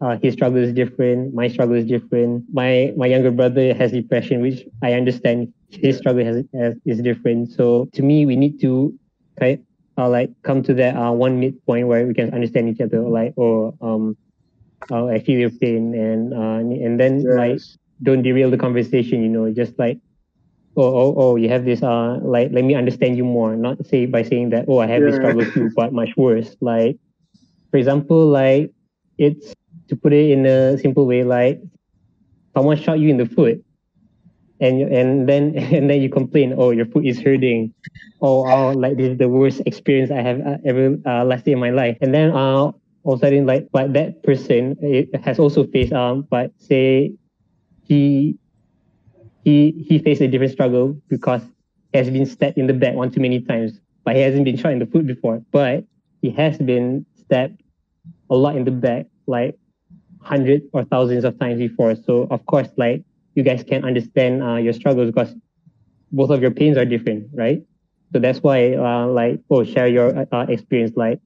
[0.00, 1.34] uh, his struggle is different.
[1.34, 2.44] My struggle is different.
[2.52, 7.52] My my younger brother has depression which i understand his struggle has, has is different.
[7.52, 8.94] So to me we need to
[9.38, 9.64] kind
[9.98, 13.34] uh, like come to that uh, one midpoint where we can understand each other like
[13.36, 14.16] or oh, um
[14.90, 17.34] uh, i feel your pain and uh, and then yes.
[17.34, 17.60] like
[18.02, 19.98] don't derail the conversation you know just like
[20.76, 23.56] oh oh oh you have this uh like let me understand you more.
[23.56, 25.10] Not say by saying that oh i have yeah.
[25.10, 26.56] this struggle too but much worse.
[26.60, 26.96] Like
[27.70, 28.70] for example like
[29.18, 29.52] it's
[29.88, 31.60] to put it in a simple way like
[32.54, 33.62] someone shot you in the foot
[34.60, 37.72] and and then and then you complain oh your foot is hurting
[38.22, 41.58] oh, oh like this is the worst experience i have uh, ever uh, lasted in
[41.58, 42.70] my life and then uh
[43.04, 44.76] all of a sudden like but that person
[45.22, 47.12] has also faced um but say
[47.84, 48.36] he
[49.44, 51.42] he he faced a different struggle because
[51.92, 54.56] he has been stabbed in the back one too many times, but he hasn't been
[54.56, 55.42] shot in the foot before.
[55.52, 55.84] But
[56.20, 57.62] he has been stabbed
[58.30, 59.58] a lot in the back, like
[60.20, 61.94] hundreds or thousands of times before.
[61.94, 63.04] So of course, like
[63.34, 65.34] you guys can understand uh, your struggles because
[66.12, 67.62] both of your pains are different, right?
[68.12, 71.20] So that's why, uh, like, oh, share your uh, experience, like,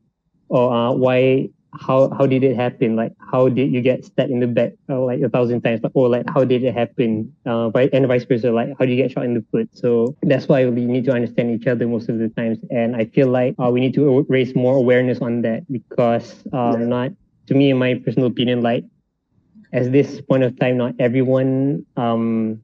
[0.48, 1.48] or uh, why
[1.81, 2.96] how how did it happen?
[2.96, 5.81] Like how did you get stabbed in the back uh, like a thousand times?
[5.94, 7.35] Or like how did it happen?
[7.46, 8.52] Uh, and vice versa.
[8.52, 9.70] Like how do you get shot in the foot?
[9.72, 12.59] So that's why we need to understand each other most of the times.
[12.70, 16.76] And I feel like uh, we need to raise more awareness on that because uh,
[16.76, 17.12] not
[17.46, 18.85] to me, in my personal opinion, like
[19.72, 22.62] at this point of time, not everyone um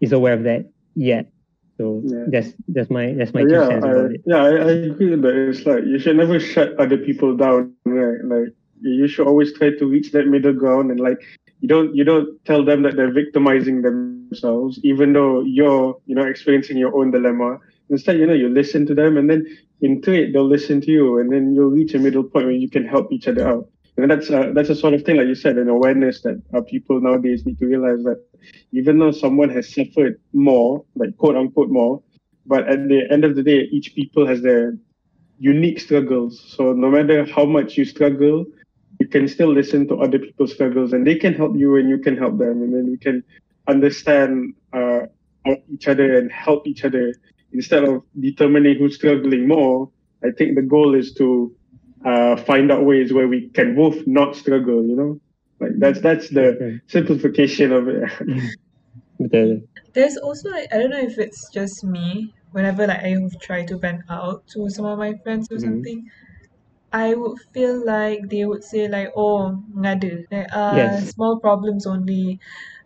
[0.00, 1.30] is aware of that yet.
[1.78, 2.24] So yeah.
[2.28, 4.20] that's that's my that's my two yeah, cents I, about it.
[4.24, 5.36] Yeah, I, I agree with that.
[5.36, 8.24] It's like you should never shut other people down, right?
[8.24, 11.20] Like you should always try to reach that middle ground and like
[11.60, 16.24] you don't you don't tell them that they're victimizing themselves, even though you're you know
[16.24, 17.58] experiencing your own dilemma.
[17.88, 19.46] Instead, you know, you listen to them and then
[19.80, 22.68] into it they'll listen to you and then you'll reach a middle point where you
[22.68, 23.68] can help each other out.
[23.98, 26.60] And that's uh, that's a sort of thing, like you said, an awareness that uh,
[26.60, 28.22] people nowadays need to realize that
[28.72, 32.02] even though someone has suffered more, like quote unquote more,
[32.44, 34.76] but at the end of the day, each people has their
[35.38, 36.44] unique struggles.
[36.56, 38.44] So no matter how much you struggle,
[39.00, 41.98] you can still listen to other people's struggles, and they can help you, and you
[41.98, 43.24] can help them, and then we can
[43.66, 45.06] understand uh,
[45.72, 47.14] each other and help each other
[47.52, 49.90] instead of determining who's struggling more.
[50.22, 51.54] I think the goal is to
[52.04, 55.20] uh, find out ways where we can both not struggle, you know?
[55.60, 56.80] Like that's that's the okay.
[56.86, 58.10] simplification of it.
[59.24, 59.62] okay.
[59.94, 62.34] There's also like I don't know if it's just me.
[62.52, 65.64] Whenever like I try to vent out to some of my friends or mm-hmm.
[65.64, 66.10] something,
[66.92, 71.10] I would feel like they would say like, "Oh, ngada, like uh, yes.
[71.10, 72.40] small problems only."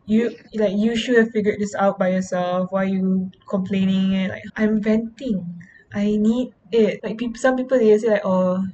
[0.06, 2.70] You like you should have figured this out by yourself.
[2.70, 4.14] Why are you complaining?
[4.14, 5.46] And like I'm venting.
[5.92, 7.00] I need it.
[7.02, 8.64] Like people, some people they say like, oh,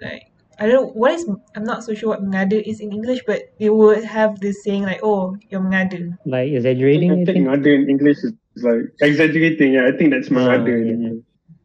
[0.00, 1.26] like I don't know what is.
[1.56, 4.82] I'm not so sure what mengada is in English, but they would have this saying
[4.82, 6.18] like, oh, you're mengada.
[6.26, 7.12] Like exaggerating.
[7.12, 9.72] I think mengada in English is like exaggerating.
[9.72, 10.68] Yeah, I think that's mengada.
[10.68, 11.20] Uh, yeah.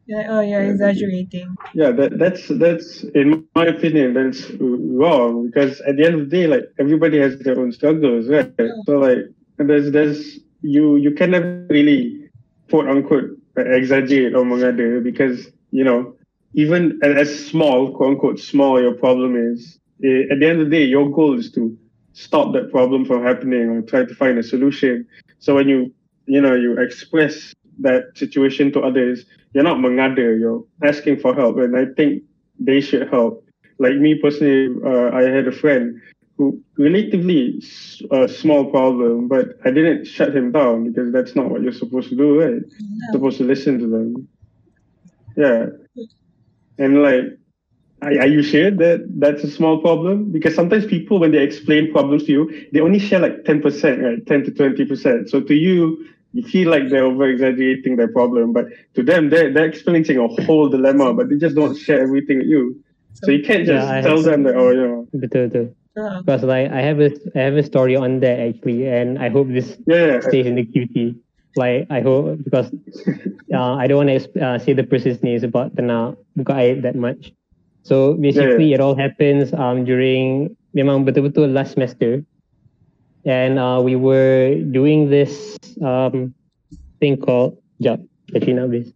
[0.06, 1.56] Yeah, oh, you're exaggerating.
[1.74, 6.36] Yeah, that that's that's in my opinion that's wrong because at the end of the
[6.36, 8.54] day, like everybody has their own struggles, right?
[8.86, 9.18] So like
[9.58, 12.30] there's there's you you can never really
[12.70, 16.14] quote unquote exaggerate or mengada because you know
[16.54, 20.76] even as small quote unquote small your problem is eh, at the end of the
[20.76, 21.76] day your goal is to
[22.16, 25.06] stop that problem from happening or try to find a solution.
[25.38, 25.92] So when you
[26.26, 31.58] you know you express that situation to others, you're not mengada, you're asking for help.
[31.58, 32.22] And I think
[32.58, 33.44] they should help.
[33.78, 36.00] Like me personally, uh, I had a friend
[36.78, 37.62] relatively
[38.10, 41.72] a uh, small problem, but I didn't shut him down because that's not what you're
[41.72, 42.62] supposed to do, right?
[42.80, 43.12] No.
[43.12, 44.28] supposed to listen to them.
[45.36, 45.66] Yeah.
[46.78, 47.38] And like,
[48.02, 50.30] are, are you sure that that's a small problem?
[50.30, 54.26] Because sometimes people, when they explain problems to you, they only share like 10%, right?
[54.26, 55.28] 10 to 20%.
[55.30, 59.52] So to you, you feel like they're over exaggerating their problem, but to them, they're,
[59.52, 62.82] they're experiencing a whole dilemma, but they just don't share everything with you.
[63.14, 65.08] So you can't just yeah, tell them that, oh, you know.
[65.14, 65.75] Betul, betul.
[65.96, 69.48] Because like I have a I have a story on that actually, and I hope
[69.48, 71.16] this yeah, stays in the QT.
[71.56, 72.68] Like I hope because
[73.52, 76.96] uh, I don't want to uh, say the person's names about the now buka that
[76.96, 77.32] much.
[77.82, 78.76] So basically, yeah, yeah.
[78.76, 82.20] it all happens um during memang betul-betul last semester
[83.24, 86.36] and uh, we were doing this um,
[87.00, 88.92] thing called job catching up this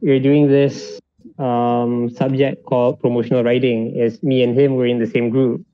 [0.00, 0.98] We're doing this
[1.38, 5.67] um, subject called promotional writing is me and him were in the same group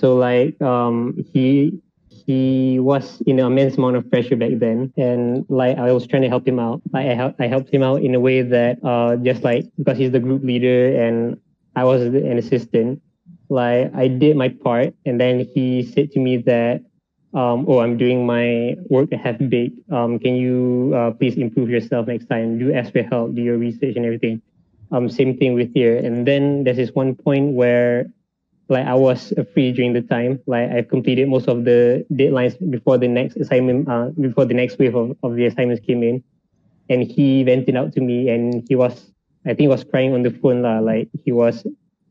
[0.00, 5.44] so like um, he he was in an immense amount of pressure back then and
[5.48, 8.02] like i was trying to help him out like i, help, I helped him out
[8.02, 11.40] in a way that uh, just like because he's the group leader and
[11.76, 13.02] i was an assistant
[13.48, 16.82] like i did my part and then he said to me that
[17.32, 19.78] um, oh, I'm doing my work half baked.
[19.92, 22.58] Um, can you uh, please improve yourself next time?
[22.58, 24.42] Do ask for help, do your research and everything.
[24.90, 25.96] Um, same thing with here.
[25.96, 28.10] And then there's this one point where
[28.70, 30.40] like I was free during the time.
[30.46, 34.78] Like I completed most of the deadlines before the next assignment, uh, before the next
[34.78, 36.22] wave of, of the assignments came in.
[36.88, 39.12] And he vented out to me and he was,
[39.44, 40.62] I think he was crying on the phone.
[40.62, 41.66] La, like he was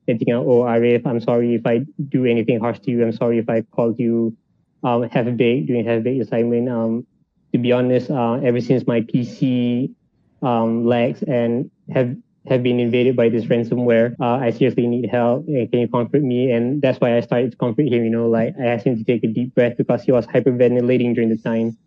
[0.06, 3.04] venting out, oh, Arif, I'm sorry if I do anything harsh to you.
[3.04, 4.36] I'm sorry if I called you
[4.84, 6.70] um, half baked doing half baked assignment.
[6.70, 7.08] Um,
[7.54, 9.94] to be honest, uh, ever since my PC
[10.42, 12.16] um, lags and have
[12.48, 15.46] have been invaded by this ransomware, uh, I seriously need help.
[15.46, 16.52] Can you comfort me?
[16.52, 18.04] And that's why I started to comfort him.
[18.04, 21.14] You know, like I asked him to take a deep breath because he was hyperventilating
[21.16, 21.78] during the time,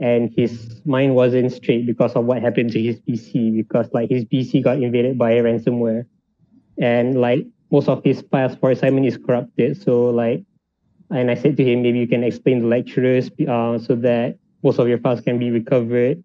[0.00, 3.50] and his mind wasn't straight because of what happened to his PC.
[3.50, 6.06] Because like his PC got invaded by ransomware,
[6.78, 9.80] and like most of his files for assignment is corrupted.
[9.82, 10.44] So like
[11.10, 14.78] and I said to him, maybe you can explain the lecturers uh, so that most
[14.78, 16.22] of your files can be recovered,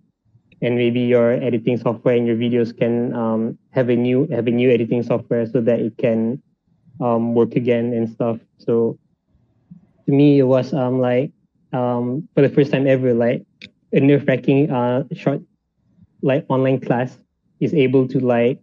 [0.62, 4.52] and maybe your editing software and your videos can um, have a new have a
[4.52, 6.42] new editing software so that it can
[7.02, 8.40] um, work again and stuff.
[8.60, 8.98] So
[10.06, 11.32] to me, it was um, like
[11.74, 13.46] um, for the first time ever, like
[13.94, 15.42] a nerve wracking uh, short
[16.22, 17.18] like online class
[17.60, 18.60] is able to like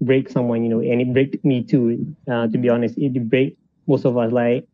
[0.00, 2.14] break someone, you know, and it break me too.
[2.30, 4.32] Uh, to be honest, it break most of us.
[4.32, 4.66] Like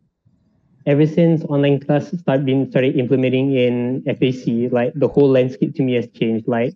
[0.85, 5.83] ever since online class start being started implementing in FAC, like the whole landscape to
[5.83, 6.47] me has changed.
[6.47, 6.75] Like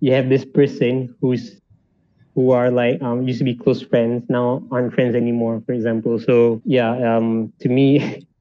[0.00, 1.60] you have this person who's
[2.34, 6.18] who are like um used to be close friends now aren't friends anymore, for example.
[6.18, 7.98] So yeah, um to me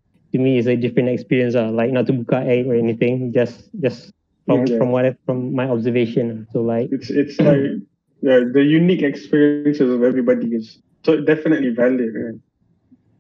[0.32, 1.56] to me it's a different experience.
[1.56, 4.12] Uh, like not to buka egg or anything, just just
[4.46, 4.78] from yeah.
[4.78, 6.48] from what I, from my observation.
[6.52, 7.80] So like it's it's like
[8.22, 12.10] yeah, the unique experiences of everybody is so definitely valid.
[12.16, 12.40] Right?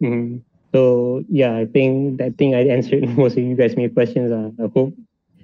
[0.02, 0.38] Mm-hmm.
[0.74, 4.32] So yeah, I think that thing I answered most of you guys' my questions.
[4.32, 4.94] Uh, I hope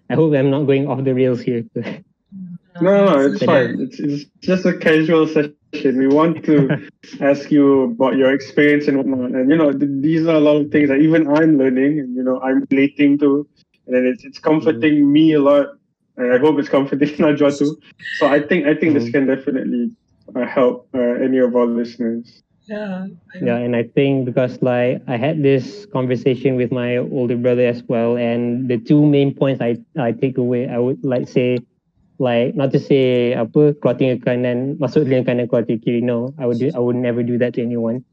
[0.10, 1.64] I hope I'm not going off the rails here.
[1.76, 3.80] no, no, it's fine.
[3.80, 5.54] It's, it's just a casual session.
[6.00, 6.90] We want to
[7.22, 9.32] ask you about your experience and whatnot.
[9.32, 12.16] And you know, th- these are a lot of things that even I'm learning and
[12.16, 13.48] you know I'm relating to.
[13.86, 15.12] And it's it's comforting mm-hmm.
[15.14, 15.68] me a lot.
[16.18, 17.80] And I hope it's comforting Najwa too.
[18.18, 19.06] So I think I think mm-hmm.
[19.06, 19.92] this can definitely
[20.36, 22.42] uh, help uh, any of our listeners.
[22.70, 23.08] Yeah.
[23.42, 27.82] Yeah, and I think because like I had this conversation with my older brother as
[27.84, 31.58] well, and the two main points I I take away, I would like say,
[32.20, 36.02] like not to say apa keluar tinggal kanan masuk tinggal kanan keluar tinggal kiri.
[36.06, 38.06] No, I would do, I would never do that to anyone.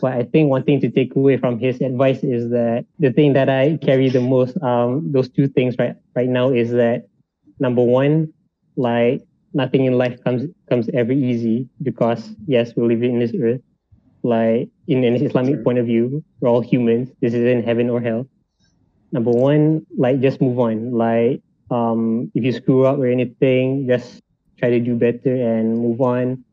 [0.00, 3.34] But I think one thing to take away from his advice is that the thing
[3.34, 7.10] that I carry the most, um, those two things right right now is that
[7.58, 8.30] number one,
[8.78, 13.62] like nothing in life comes comes ever easy because yes, we live in this earth
[14.24, 17.10] like in an Islamic point of view, we're all humans.
[17.20, 18.26] This isn't heaven or hell.
[19.12, 20.92] Number one, like just move on.
[20.92, 24.22] Like um, if you screw up or anything, just
[24.58, 26.44] try to do better and move on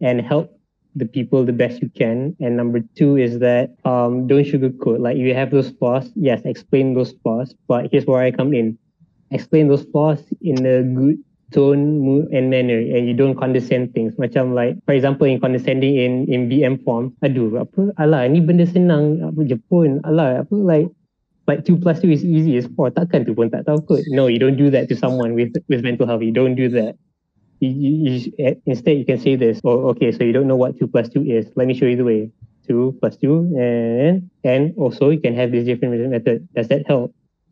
[0.00, 0.58] and help
[0.96, 2.36] the people the best you can.
[2.40, 5.00] And number two is that um, don't sugarcoat.
[5.00, 7.54] Like you have those flaws, yes, explain those flaws.
[7.68, 8.78] But here's where I come in.
[9.30, 11.18] Explain those flaws in a good
[11.50, 14.14] tone, mood, and manner, and you don't condescend things.
[14.16, 18.66] Macam like, for example, in condescending in in BM form, aduh, apa, alah, ni benda
[18.66, 20.88] senang, apa je pun, alah, apa, like,
[21.50, 22.90] like two plus two is easy as four.
[22.94, 24.02] Takkan tu pun tak tahu kot.
[24.14, 26.22] No, you don't do that to someone with with mental health.
[26.22, 26.94] You don't do that.
[27.60, 29.60] You, you, you, eh, instead, you can say this.
[29.66, 31.50] Oh, okay, so you don't know what two plus two is.
[31.58, 32.32] Let me show you the way.
[32.64, 36.46] Two plus two, and and also you can have this different method.
[36.54, 37.10] Does that help?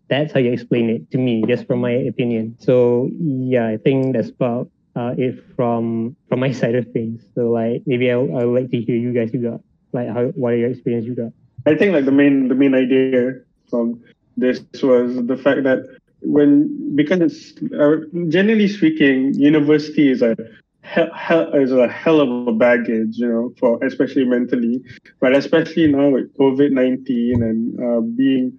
[0.09, 2.57] That's how you explain it to me, just from my opinion.
[2.59, 7.23] So yeah, I think that's about uh, it from from my side of things.
[7.35, 9.61] So like maybe I I would like to hear you guys you got
[9.93, 11.33] like how what are your experience you got?
[11.67, 14.03] I think like the main the main idea from
[14.37, 15.85] this was the fact that
[16.21, 17.97] when because it's uh,
[18.29, 20.37] generally speaking, university is a
[20.83, 24.81] hell, hell is a hell of a baggage, you know, for especially mentally,
[25.21, 28.59] but especially now with COVID nineteen and uh, being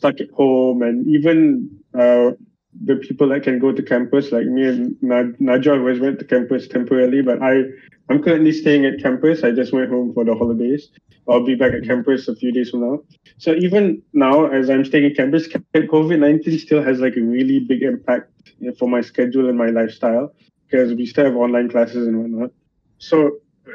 [0.00, 2.32] stuck at home, and even uh,
[2.88, 6.68] the people that can go to campus, like me and Najwa always went to campus
[6.68, 7.52] temporarily, but I
[8.08, 9.44] I'm currently staying at campus.
[9.44, 10.88] I just went home for the holidays.
[11.28, 12.96] I'll be back at campus a few days from now.
[13.38, 17.60] So even now, as I'm staying at campus, COVID nineteen still has like a really
[17.60, 18.32] big impact
[18.78, 20.32] for my schedule and my lifestyle
[20.64, 22.50] because we still have online classes and whatnot.
[22.98, 23.16] So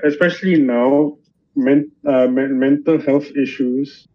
[0.03, 1.17] especially now,
[1.55, 4.07] men, uh, men, mental health issues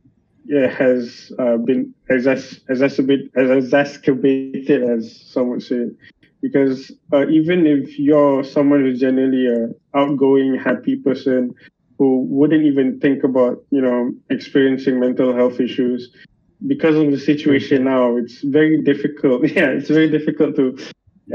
[0.44, 5.86] yeah, has uh, been as exacerbated, as exacerbated as some would say
[6.42, 11.54] because uh, even if you're someone who's generally a outgoing, happy person
[11.98, 16.10] who wouldn't even think about, you know, experiencing mental health issues,
[16.66, 19.42] because of the situation now, it's very difficult.
[19.48, 20.78] Yeah, it's very difficult to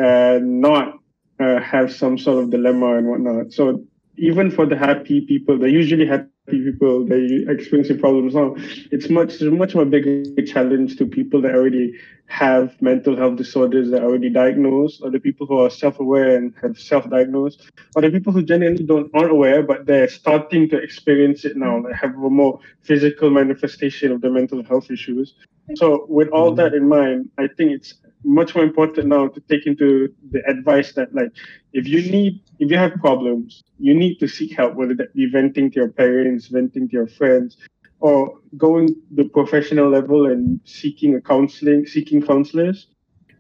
[0.02, 1.00] uh, not
[1.40, 3.52] uh, have some sort of dilemma and whatnot.
[3.52, 3.84] So
[4.18, 8.56] even for the happy people, they're usually happy people that are experiencing problems now,
[8.92, 11.94] it's much much more bigger challenge to people that already
[12.28, 16.54] have mental health disorders that are already diagnosed, or the people who are self-aware and
[16.62, 21.46] have self-diagnosed, or the people who genuinely don't aren't aware but they're starting to experience
[21.46, 25.36] it now, they have a more physical manifestation of the mental health issues.
[25.76, 26.58] So with all mm-hmm.
[26.58, 27.96] that in mind, I think it's
[28.26, 31.32] much more important now to take into the advice that like
[31.74, 35.28] if you need if you have problems you need to seek help whether that be
[35.30, 37.58] venting to your parents venting to your friends
[38.00, 42.88] or going the professional level and seeking a counseling seeking counselors.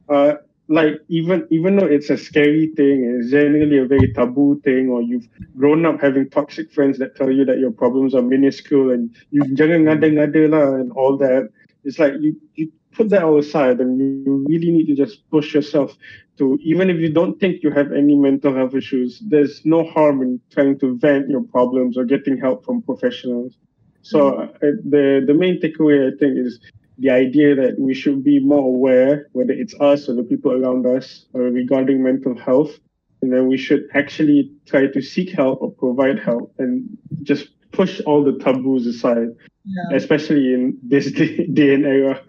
[0.10, 0.36] Uh
[0.68, 5.02] like even even though it's a scary thing it's generally a very taboo thing or
[5.02, 9.16] you've grown up having toxic friends that tell you that your problems are minuscule and
[9.30, 11.50] you jangan ngada-ngada and all that
[11.86, 15.54] it's like you, you put that all aside and you really need to just push
[15.54, 15.96] yourself
[16.38, 20.22] to even if you don't think you have any mental health issues there's no harm
[20.22, 23.58] in trying to vent your problems or getting help from professionals.
[24.02, 26.60] So uh, the the main takeaway i think is
[26.98, 30.86] the idea that we should be more aware whether it's us or the people around
[30.86, 32.80] us uh, regarding mental health.
[33.22, 38.02] And then we should actually try to seek help or provide help and just push
[38.06, 39.30] all the taboos aside
[39.66, 39.98] yeah.
[39.98, 42.22] especially in this day, day and era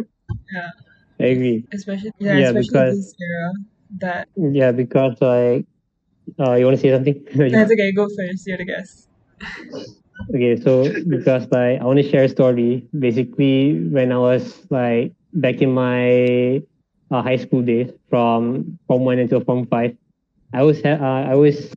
[0.52, 0.70] yeah.
[1.18, 1.64] I agree.
[1.72, 3.52] Especially yeah, yeah especially because, this era
[4.00, 5.66] that Yeah, because like
[6.38, 7.24] uh you wanna say something?
[7.34, 9.08] That's okay, go first, you're the guest.
[10.34, 12.86] okay, so because like I wanna share a story.
[12.98, 16.62] Basically when I was like back in my
[17.10, 19.96] uh, high school days from form one until form five,
[20.52, 21.72] I was ha- uh, I was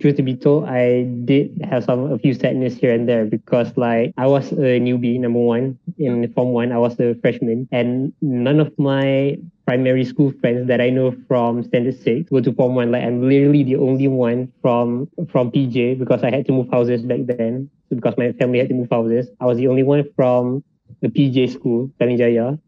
[0.00, 3.76] truth to be told, I did have some a few sadness here and there because
[3.76, 6.72] like I was a newbie, number one in form one.
[6.72, 11.62] I was a freshman, and none of my primary school friends that I know from
[11.62, 12.92] standard six go to form one.
[12.92, 17.02] Like I'm literally the only one from from PJ because I had to move houses
[17.02, 17.70] back then.
[17.90, 20.64] Because my family had to move houses, I was the only one from
[21.02, 22.58] the PJ school, Petaling Jaya,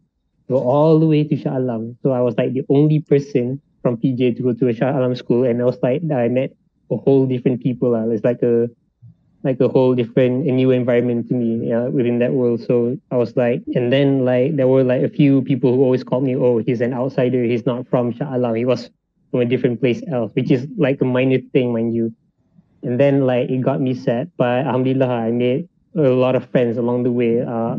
[0.48, 1.96] go all the way to Shah Alam.
[2.02, 5.14] So I was like the only person from PJ to go to a Shah Alam
[5.14, 6.52] school, and I was like I met
[6.91, 7.95] a whole different people.
[7.95, 8.07] Uh.
[8.09, 8.68] It's like a
[9.43, 12.62] like a whole different a new environment to me yeah, within that world.
[12.62, 16.03] So I was like, and then like there were like a few people who always
[16.03, 17.45] called me, oh, he's an outsider.
[17.45, 18.55] He's not from Shah Alam.
[18.55, 18.91] He was
[19.30, 22.12] from a different place else, which is like a minor thing, mind you.
[22.82, 26.76] And then like it got me sad, but alhamdulillah, I made a lot of friends
[26.76, 27.41] along the way.
[27.41, 27.78] Uh,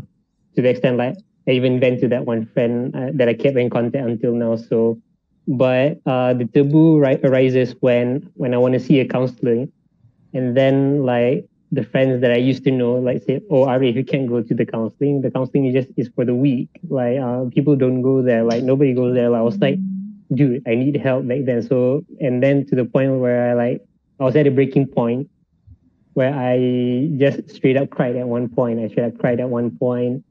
[0.55, 3.57] to the extent like I even went to that one friend uh, that I kept
[3.57, 4.55] in contact until now.
[4.55, 5.01] So
[5.47, 9.67] but uh, the taboo ri- arises when when I want to see a counselor,
[10.33, 14.03] and then like the friends that I used to know, like say, "Oh, Ari, you
[14.03, 15.21] can't go to the counseling.
[15.21, 16.69] The counseling is just is for the weak.
[16.89, 18.43] Like uh, people don't go there.
[18.43, 19.79] Like nobody goes there." Like, I was like,
[20.33, 21.61] dude, I need help back then.
[21.61, 23.81] So, and then to the point where I like,
[24.19, 25.29] I was at a breaking point
[26.13, 28.79] where I just straight up cried at one point.
[28.79, 30.23] I straight up cried at one point.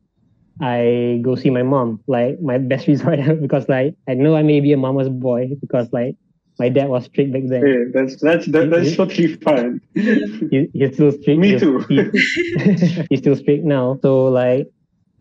[0.61, 4.61] I go see my mom, like my best resort because like I know I may
[4.61, 6.16] be a mama's boy because like
[6.59, 7.66] my dad was strict back then.
[7.66, 9.80] Hey, that's that's that, that's totally fine.
[9.94, 11.40] He, he's still strict.
[11.40, 11.78] Me He's- too.
[11.88, 13.98] he- he's still strict now.
[14.02, 14.68] So like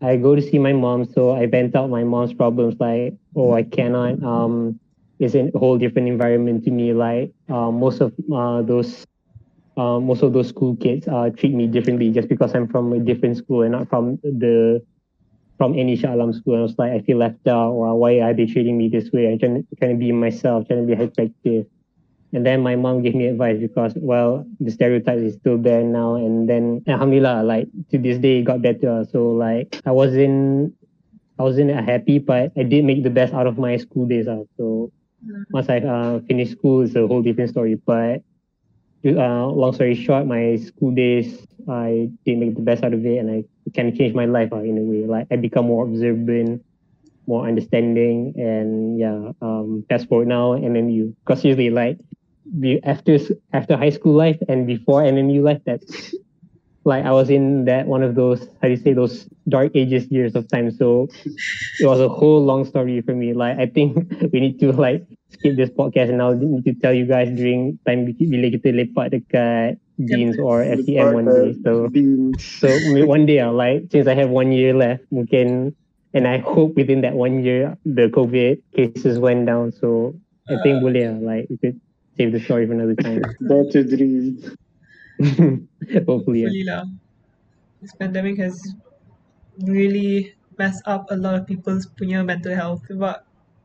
[0.00, 3.52] I go to see my mom, so I vent out my mom's problems like, oh
[3.54, 4.78] I cannot um
[5.18, 6.92] it's a whole different environment to me.
[6.92, 9.04] Like uh, most of uh, those
[9.76, 13.00] uh, most of those school kids uh, treat me differently just because I'm from a
[13.00, 14.80] different school and not from the
[15.58, 16.56] from any Shah Alam school.
[16.56, 17.72] I was like, I feel left out.
[17.72, 19.32] Or why are they treating me this way?
[19.32, 21.66] I'm trying, trying to be myself, trying to be hyperactive.
[22.32, 26.16] And then my mom gave me advice because, well, the stereotype is still there now.
[26.16, 29.06] And then, alhamdulillah, like to this day, it got better.
[29.12, 30.74] So like, I wasn't,
[31.38, 34.26] I wasn't happy, but I did make the best out of my school days.
[34.26, 34.42] Uh.
[34.56, 34.90] So
[35.50, 37.76] once I uh, finished school, it's a whole different story.
[37.76, 38.22] But
[39.06, 43.18] uh, long story short, my school days, I did make the best out of it,
[43.18, 45.06] and I it kind of changed my life uh, in a way.
[45.06, 46.62] Like I become more observant,
[47.26, 49.32] more understanding, and yeah.
[49.40, 51.98] Um, fast forward now, MMU, because usually like
[52.84, 53.18] after
[53.52, 56.14] after high school life and before MMU life, that's
[56.84, 60.06] like I was in that one of those how do you say those dark ages
[60.10, 60.70] years of time.
[60.70, 61.08] So
[61.80, 63.32] it was a whole long story for me.
[63.32, 63.96] Like I think
[64.32, 67.78] we need to like skip this podcast and I'll need to tell you guys during
[67.86, 71.56] time bila kita lepak dekat Deans or FTM one day.
[71.62, 72.42] So Beans.
[72.42, 72.68] so
[73.06, 75.74] one day, uh, like since I have one year left, we can,
[76.12, 79.70] and I hope within that one year the COVID cases went down.
[79.72, 80.18] So
[80.50, 81.80] I think boleh lah, like we could
[82.18, 83.22] save the story for another time.
[83.40, 84.42] That's a dream.
[85.22, 86.42] Hopefully.
[86.42, 86.90] Hopefully lah.
[87.78, 88.58] This pandemic has
[89.62, 92.82] really messed up a lot of people's punya mental health.
[92.90, 93.22] But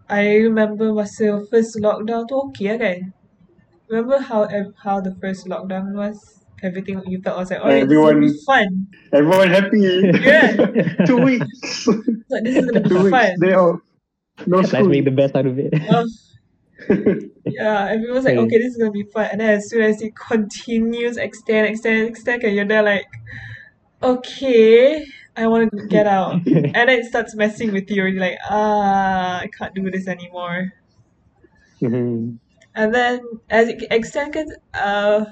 [0.10, 3.00] I remember masa first lockdown tu okay lah kan?
[3.90, 4.48] Remember how
[4.84, 6.36] how the first lockdown was?
[6.62, 8.88] Everything you felt was like, oh, this is gonna be Everyone- fun.
[9.14, 9.82] Everyone happy.
[10.22, 11.06] Yeah.
[11.06, 11.88] Two weeks.
[12.30, 13.10] Like, this is gonna be Two weeks.
[13.18, 13.36] fun.
[13.40, 13.80] Day off.
[14.46, 15.74] No Let's make the best out of it.
[17.46, 19.28] Yeah, everyone's like, okay, this is gonna be fun.
[19.32, 23.08] And then as soon as it continues, extend, extend, extend, and you're there like,
[24.04, 26.34] okay, I want to get out.
[26.46, 30.08] and then it starts messing with you, and you're like, ah, I can't do this
[30.08, 30.72] anymore.
[31.82, 32.38] Mhm.
[32.80, 33.20] And then
[33.50, 35.26] as it extended, uh,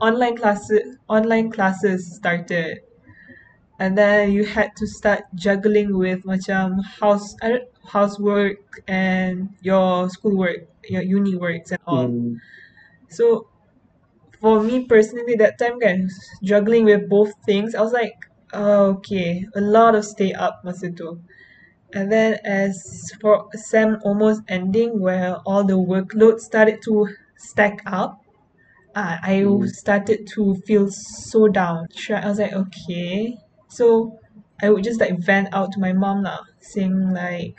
[0.00, 2.80] online classes, online classes started.
[3.78, 7.34] And then you had to start juggling with macam house
[7.88, 12.08] housework and your schoolwork, your uni works and all.
[12.08, 12.36] Mm.
[13.10, 13.48] So
[14.40, 16.08] for me personally that time kan
[16.42, 18.16] juggling with both things I was like
[18.52, 21.20] oh, okay a lot of stay up masa tu
[21.94, 28.20] and then as for sem almost ending where all the workload started to stack up
[28.94, 29.68] uh, I Mm.
[29.68, 33.36] started to feel so down Sure, I was like okay
[33.68, 34.18] so
[34.62, 37.54] I would just like vent out to my mom lah saying like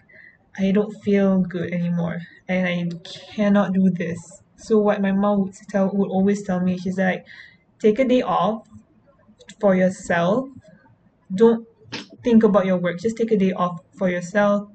[0.57, 2.89] I don't feel good anymore and I
[3.36, 4.19] cannot do this.
[4.57, 7.25] So what my mom would tell would always tell me, she's like,
[7.79, 8.67] take a day off
[9.59, 10.47] for yourself.
[11.34, 11.67] Don't
[12.23, 12.99] think about your work.
[12.99, 14.68] Just take a day off for yourself.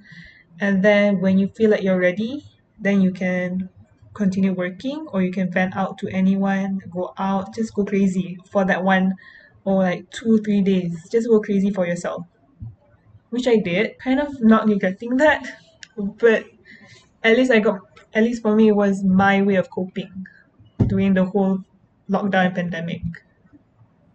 [0.61, 2.45] And then when you feel like you're ready,
[2.79, 3.69] then you can
[4.15, 8.65] continue working or you can vent out to anyone, go out, just go crazy for
[8.65, 9.15] that one
[9.65, 10.95] or like two, three days.
[11.11, 12.23] Just go crazy for yourself.
[13.31, 15.43] Which I did, kind of not neglecting that,
[15.97, 16.47] but
[17.25, 17.81] at least I got
[18.15, 20.25] at least for me it was my way of coping
[20.87, 21.65] during the whole
[22.09, 23.03] lockdown pandemic.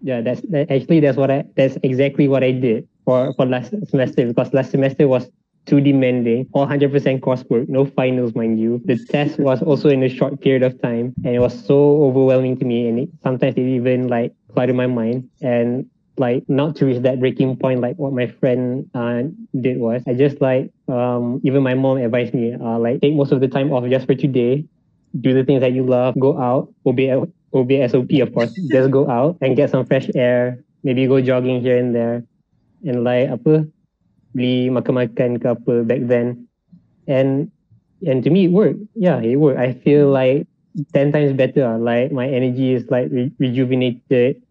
[0.02, 3.74] Yeah, that's that, actually that's what I that's exactly what I did for for last
[3.90, 5.30] semester because last semester was
[5.66, 8.82] too demanding, all hundred percent coursework, no finals, mind you.
[8.86, 12.58] The test was also in a short period of time, and it was so overwhelming
[12.60, 15.86] to me, and it, sometimes it even like cluttered my mind and
[16.18, 19.24] like not to reach that breaking point like what my friend uh,
[19.62, 23.32] did was I just like um even my mom advised me uh like take most
[23.32, 24.66] of the time off just for today
[25.20, 27.16] do the things that you love, go out, obey
[27.54, 28.52] obey SOP of course.
[28.72, 30.64] Just go out and get some fresh air.
[30.84, 32.24] Maybe go jogging here and there.
[32.82, 33.68] And like apa
[34.34, 36.48] beli makan-makan ke apa back then.
[37.06, 37.52] And
[38.02, 38.82] and to me it worked.
[38.98, 39.60] Yeah, it worked.
[39.60, 40.48] I feel like
[40.96, 41.78] ten times better.
[41.78, 44.42] Like my energy is like re- rejuvenated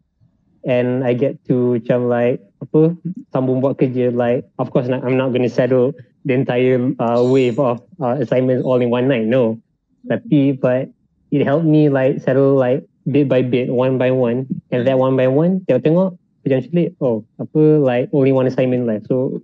[0.65, 2.93] and I get to macam like apa
[3.33, 5.97] sambung buat kerja like of course I'm not going to settle
[6.29, 9.57] the entire uh, wave of uh, assignments all in one night no
[10.05, 10.93] tapi but
[11.33, 15.17] it helped me like settle like bit by bit one by one and that one
[15.17, 19.43] by one tengok-tengok celik oh apa like only one assignment left so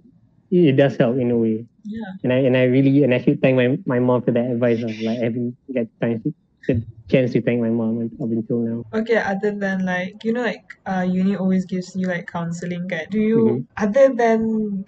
[0.50, 2.12] it, it does help in a way Yeah.
[2.26, 4.82] And I and I really and I should thank my, my mom for that advice.
[4.82, 6.34] uh, Like I haven't get time to,
[6.66, 8.78] the chance to thank my mom up until now.
[8.90, 13.06] Okay, other than like you know like uh uni always gives you like counseling guide.
[13.14, 13.58] Do you Mhm.
[13.78, 14.40] other than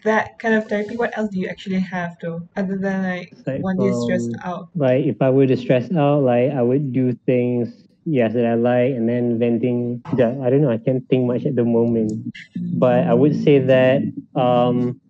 [0.02, 2.42] that kind of therapy, what else do you actually have though?
[2.58, 4.68] Other than like Aside when you're stressed out.
[4.74, 7.70] Like if I were to stress out, like I would do things
[8.10, 11.44] yes that I like and then venting yeah, I don't know, I can't think much
[11.46, 12.32] at the moment.
[12.56, 14.02] But I would say that
[14.34, 15.00] um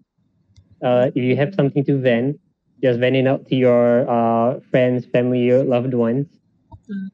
[0.84, 2.38] uh if you have something to vent,
[2.82, 6.26] just vent it out to your uh friends, family, your loved ones.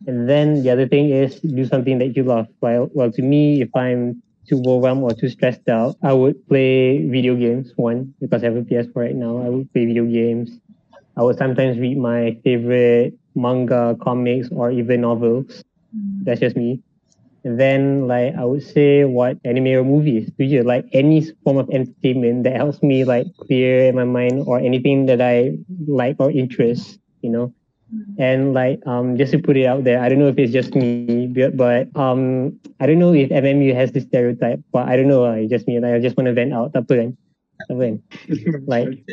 [0.07, 2.49] And then the other thing is do something that you love.
[2.61, 7.07] Well well to me if I'm too overwhelmed or too stressed out, I would play
[7.09, 7.73] video games.
[7.77, 9.39] One, because I have a PS4 right now.
[9.39, 10.59] I would play video games.
[11.17, 15.63] I would sometimes read my favorite manga, comics, or even novels.
[15.95, 16.25] Mm.
[16.25, 16.81] That's just me.
[17.45, 20.31] And then, like, I would say what anime or movies.
[20.39, 24.59] Do you like any form of entertainment that helps me like clear my mind or
[24.59, 27.53] anything that I like or interest, you know?
[27.93, 28.17] Mm.
[28.19, 30.75] And like, um, just to put it out there, I don't know if it's just
[30.75, 35.09] me, but, but um, I don't know if MMU has this stereotype, but I don't
[35.09, 35.27] know.
[35.27, 36.73] Uh, it's just me, and I just want to vent out.
[36.73, 37.11] Tak apa kan?
[37.69, 37.97] Apa kan?
[38.67, 39.05] Like,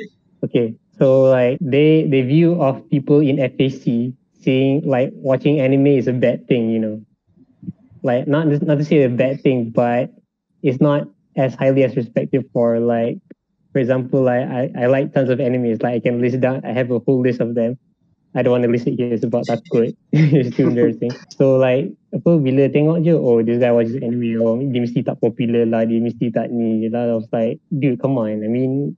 [0.42, 6.08] Okay, so like they they view of people in FAC seeing like watching anime is
[6.08, 7.02] a bad thing, you know.
[8.04, 10.10] Like not not to say a bad thing, but
[10.64, 13.18] it's not as highly as respected for like,
[13.74, 15.82] for example, like I, I like tons of animes.
[15.84, 17.78] Like I can list down, I have a whole list of them.
[18.34, 19.96] I don't want to list it here it's about that takut.
[20.12, 21.12] it's too embarrassing.
[21.36, 25.20] So like apa bila tengok je, oh this guy watches anime, oh dia mesti tak
[25.20, 27.12] popular lah, dia mesti tak ni lah.
[27.12, 28.42] I was like, dude, come on.
[28.42, 28.96] I mean,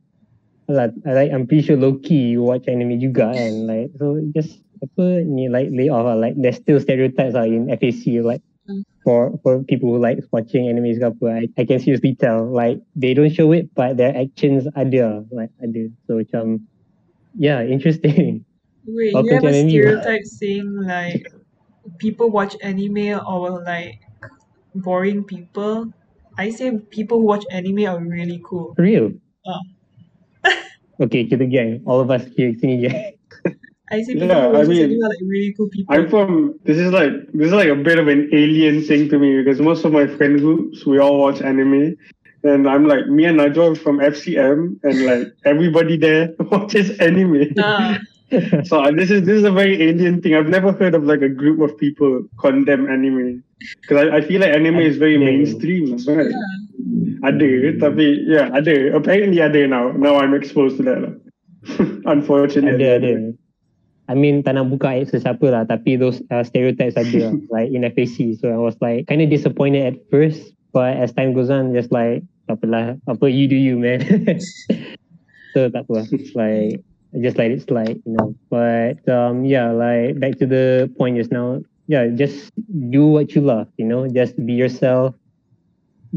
[0.67, 4.21] like, I like I'm pretty sure low key you watch anime juga and like so
[4.31, 8.43] just apa ni like lay off lah like there's still stereotypes lah in FAC like
[8.63, 8.79] Mm.
[9.03, 12.79] for for people who like watching animes ke apa I, I can seriously tell like
[12.95, 16.63] they don't show it but their actions ada like ada so macam
[17.35, 18.39] yeah interesting
[18.87, 19.67] Wait, Welcome you have a MMU.
[19.67, 21.27] stereotype saying like
[21.99, 23.99] people watch anime or like
[24.79, 25.91] boring people.
[26.39, 28.75] I say people who watch anime are really cool.
[28.79, 29.11] real
[29.43, 29.59] Oh.
[31.03, 32.95] okay kita gang all of us here sini gang
[33.93, 35.93] I say people Yeah, who I watch mean, anime are like really cool people.
[35.95, 36.29] I'm from.
[36.65, 39.61] This is like this is like a bit of an alien thing to me because
[39.61, 41.95] most of my friend groups we all watch anime,
[42.43, 47.53] and I'm like me and Najwa from FCM, and like everybody there watches anime.
[47.59, 47.99] Ah,
[48.69, 50.33] so uh, this is this is a very alien thing.
[50.35, 53.43] I've never heard of like a group of people condemn anime
[53.81, 55.29] because I, I feel like anime is very Yeah.
[55.29, 56.33] mainstream, right?
[56.33, 57.27] yeah.
[57.29, 58.73] Ada, tapi yeah, ada.
[58.99, 59.91] Apparently ada now.
[59.95, 60.99] Now I'm exposed to that.
[61.05, 61.13] lah.
[62.15, 62.83] Unfortunately.
[62.83, 63.11] ada ada
[64.11, 67.71] I mean tak nak buka aib sesiapa lah tapi those uh, stereotypes ada lah, like
[67.71, 71.47] in FAC so I was like kind of disappointed at first but as time goes
[71.47, 74.03] on just like tak apalah apa you do you man.
[75.53, 76.01] So tak apa.
[76.01, 76.05] Lah.
[76.33, 76.81] like
[77.13, 78.33] I just let it slide you know.
[78.49, 81.61] But um yeah like back to the point just now.
[81.85, 82.49] Yeah just
[82.89, 84.09] do what you love you know.
[84.09, 85.13] Just be yourself.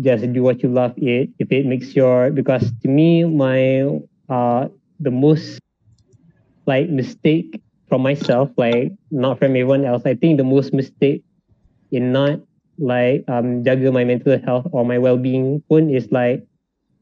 [0.00, 0.96] Just do what you love.
[0.96, 3.84] It if it makes your because to me my
[4.32, 4.72] uh
[5.04, 5.60] the most
[6.64, 10.02] like mistake from myself, like not from everyone else.
[10.04, 11.22] I think the most mistake
[11.92, 12.40] in not
[12.78, 16.44] like um my mental health or my well-being pun is like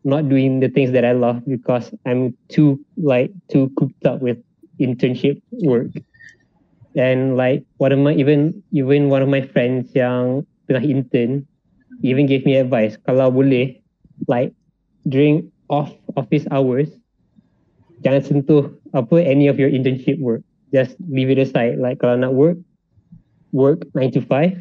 [0.04, 4.38] not doing the things that I love because I'm too like too cooped up with
[4.80, 5.88] internship work.
[6.94, 11.46] And like one of my even even one of my friends yang intern
[12.02, 13.80] even gave me advice kalau boleh
[14.26, 14.52] like
[15.08, 16.88] during off office hours
[18.04, 20.44] jangan sentuh apa any of your internship work
[20.74, 21.78] just leave it aside.
[21.78, 22.58] Like kalau nak work
[23.54, 24.58] work 9 to 5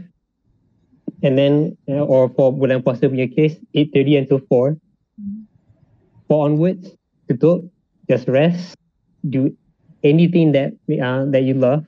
[1.25, 4.77] and then uh, or for bulan puasa punya case 8.30 until 4
[6.29, 6.93] 4 onwards
[7.25, 7.65] tutup
[8.05, 8.77] just rest
[9.25, 9.49] do
[10.05, 11.81] anything that uh, that you love.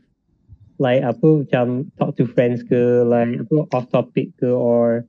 [0.82, 5.08] Like apa macam talk to friends ke like apa off topic ke or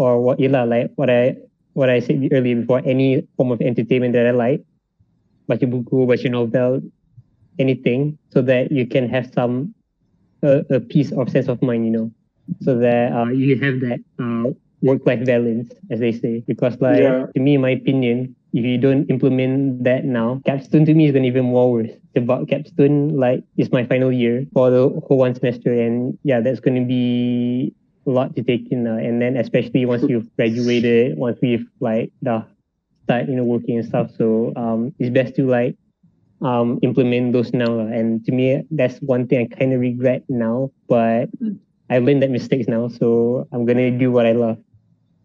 [0.00, 1.36] or what yelah like what I
[1.76, 4.60] what I said earlier before any form of entertainment that I like.
[5.44, 6.80] Baca buku baca novel
[7.58, 9.74] anything so that you can have some
[10.42, 12.10] uh, a piece of sense of mind you know
[12.60, 14.50] so that uh, you have that uh,
[14.82, 16.42] work life balance as they say.
[16.46, 17.26] Because like Yeah.
[17.34, 21.12] to me in my opinion if you don't implement that now capstone to me is
[21.12, 21.90] going to even more worse.
[22.16, 26.60] About capstone like it's my final year for the whole one semester and yeah that's
[26.60, 27.72] going to be
[28.06, 32.10] a lot to take in uh, and then especially once you've graduated once we've like
[32.22, 32.42] dah
[33.04, 34.10] start you know working and stuff.
[34.16, 35.76] So um it's best to like
[36.42, 40.70] um implement those now and to me that's one thing i kind of regret now
[40.88, 41.28] but
[41.90, 44.58] i learned that mistakes now so i'm gonna do what i love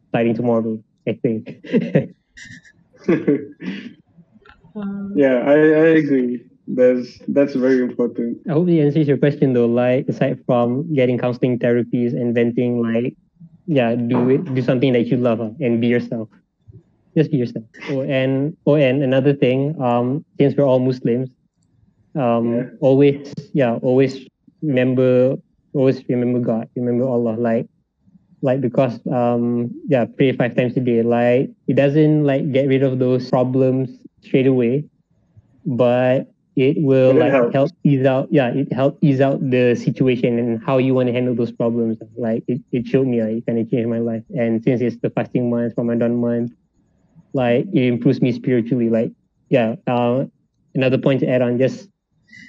[0.10, 1.62] starting tomorrow i think
[4.76, 6.44] Um, Yeah, I, I agree.
[6.68, 8.38] There's that's very important.
[8.50, 9.66] I hope it answers your question though.
[9.68, 13.16] Like aside from getting counseling therapies and venting, like
[13.66, 16.30] yeah, do it, do something that you love uh, and be yourself.
[17.18, 17.66] Just be yourself.
[17.90, 21.30] Oh, and oh, and another thing, um, since we're all Muslims,
[22.16, 22.64] um, Yeah.
[22.82, 24.28] always yeah, always
[24.62, 25.36] remember,
[25.74, 27.36] always remember God, remember Allah.
[27.40, 27.68] Like,
[28.42, 31.02] like because um, yeah, pray five times a day.
[31.04, 33.90] Like it doesn't like get rid of those problems
[34.24, 34.86] straight away,
[35.66, 37.54] but it will it like helps.
[37.54, 41.14] help ease out yeah it help ease out the situation and how you want to
[41.14, 44.24] handle those problems like it, it showed me like, it kind of changed my life
[44.36, 46.52] and since it's the fasting month ramadan month
[47.34, 49.12] like it improves me spiritually like
[49.50, 50.26] yeah uh,
[50.76, 51.90] another point to add on just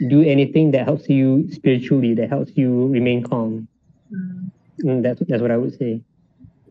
[0.08, 3.68] do anything that helps you spiritually that helps you remain calm
[4.10, 4.50] mm,
[4.84, 6.02] Mm, that's that's what i would say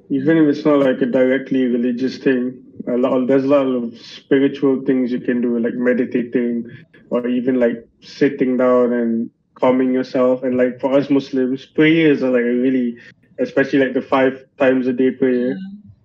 [0.10, 3.98] Even if it's not like a directly religious thing, a lot there's a lot of
[3.98, 6.66] spiritual things you can do, like meditating,
[7.10, 10.44] or even like sitting down and calming yourself.
[10.44, 12.98] And like for us Muslims, prayers are like a really,
[13.40, 15.56] especially like the five times a day prayer.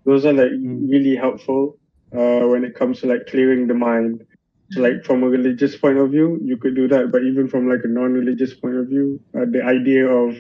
[0.04, 0.90] Those are like Mm.
[0.90, 1.78] really helpful
[2.14, 4.24] uh, when it comes to like clearing the mind.
[4.70, 7.68] So like from a religious point of view, you could do that, but even from
[7.68, 10.36] like a non-religious point of view, uh, the idea of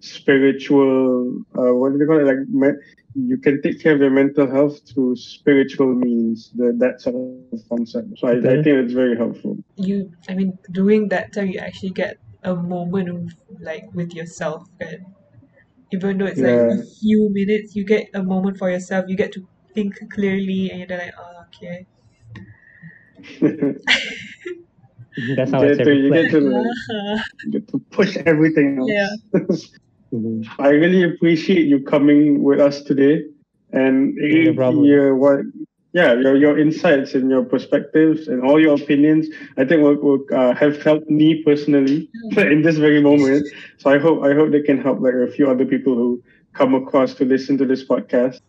[0.00, 2.26] spiritual, uh, what do they call it?
[2.26, 2.78] Like me-
[3.14, 6.50] you can take care of your mental health through spiritual means.
[6.54, 7.16] The, that sort
[7.52, 8.18] of concept.
[8.18, 9.58] So I, I think it's very helpful.
[9.76, 14.66] you, I mean, doing that time, you actually get a moment of, like with yourself.
[14.80, 15.06] Kan?
[15.92, 19.04] Even though it's like a few minutes, you get a moment for yourself.
[19.08, 21.86] You get to think clearly, and you're like, oh, okay.
[25.36, 28.90] that's how i get say to, you get to, like, get to push everything else.
[28.90, 29.40] Yeah.
[30.12, 30.46] Mhm.
[30.58, 33.24] I really appreciate you coming with us today,
[33.72, 34.84] and No problem.
[34.84, 35.40] your what,
[35.92, 39.28] yeah, your your insights and your perspectives and all your opinions.
[39.56, 43.46] I think will, will uh, have helped me personally in this very moment.
[43.78, 46.22] So I hope I hope they can help like a few other people who
[46.54, 48.40] come across to listen to this podcast.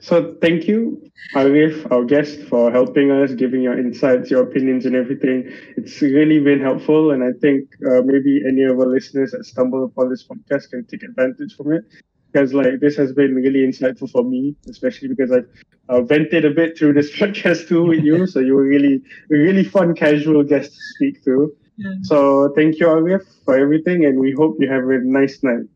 [0.00, 1.02] So thank you,
[1.34, 5.50] Arif, our guest, for helping us, giving your insights, your opinions, and everything.
[5.76, 9.84] It's really been helpful, and I think uh, maybe any of our listeners that stumble
[9.84, 11.84] upon this podcast can take advantage from it.
[12.32, 15.48] Because like this has been really insightful for me, especially because I've
[15.88, 18.26] uh, vented a bit through this podcast too with you.
[18.26, 21.52] So you were really, really fun, casual guest to speak to.
[21.76, 21.90] Yeah.
[22.02, 25.66] So thank you, Arif, for everything, and we hope you have a nice night.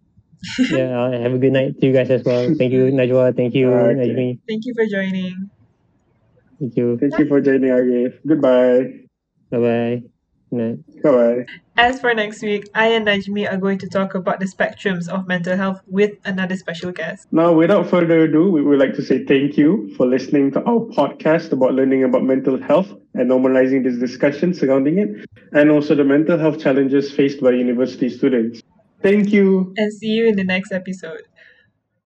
[0.70, 3.68] Yeah have a good night to you guys as well thank you najwa thank you
[3.70, 3.94] Okay.
[4.00, 5.50] najmi Thank you for joining.
[6.60, 8.18] thank you Thank you for joining, Arif.
[8.26, 9.06] Goodbye.
[9.50, 10.02] bye bye
[11.02, 11.46] Bye bye.
[11.76, 15.26] As for next week, I and Najmi are going to talk about the spectrums of
[15.26, 17.26] mental health with another special guest.
[17.32, 20.80] Now, without further ado, we would like to say thank you for listening to our
[20.98, 26.04] podcast about learning about mental health and normalizing this discussion surrounding it, and also the
[26.04, 28.60] mental health challenges faced by university students.
[29.04, 29.72] Thank you.
[29.76, 31.22] And see you in the next episode.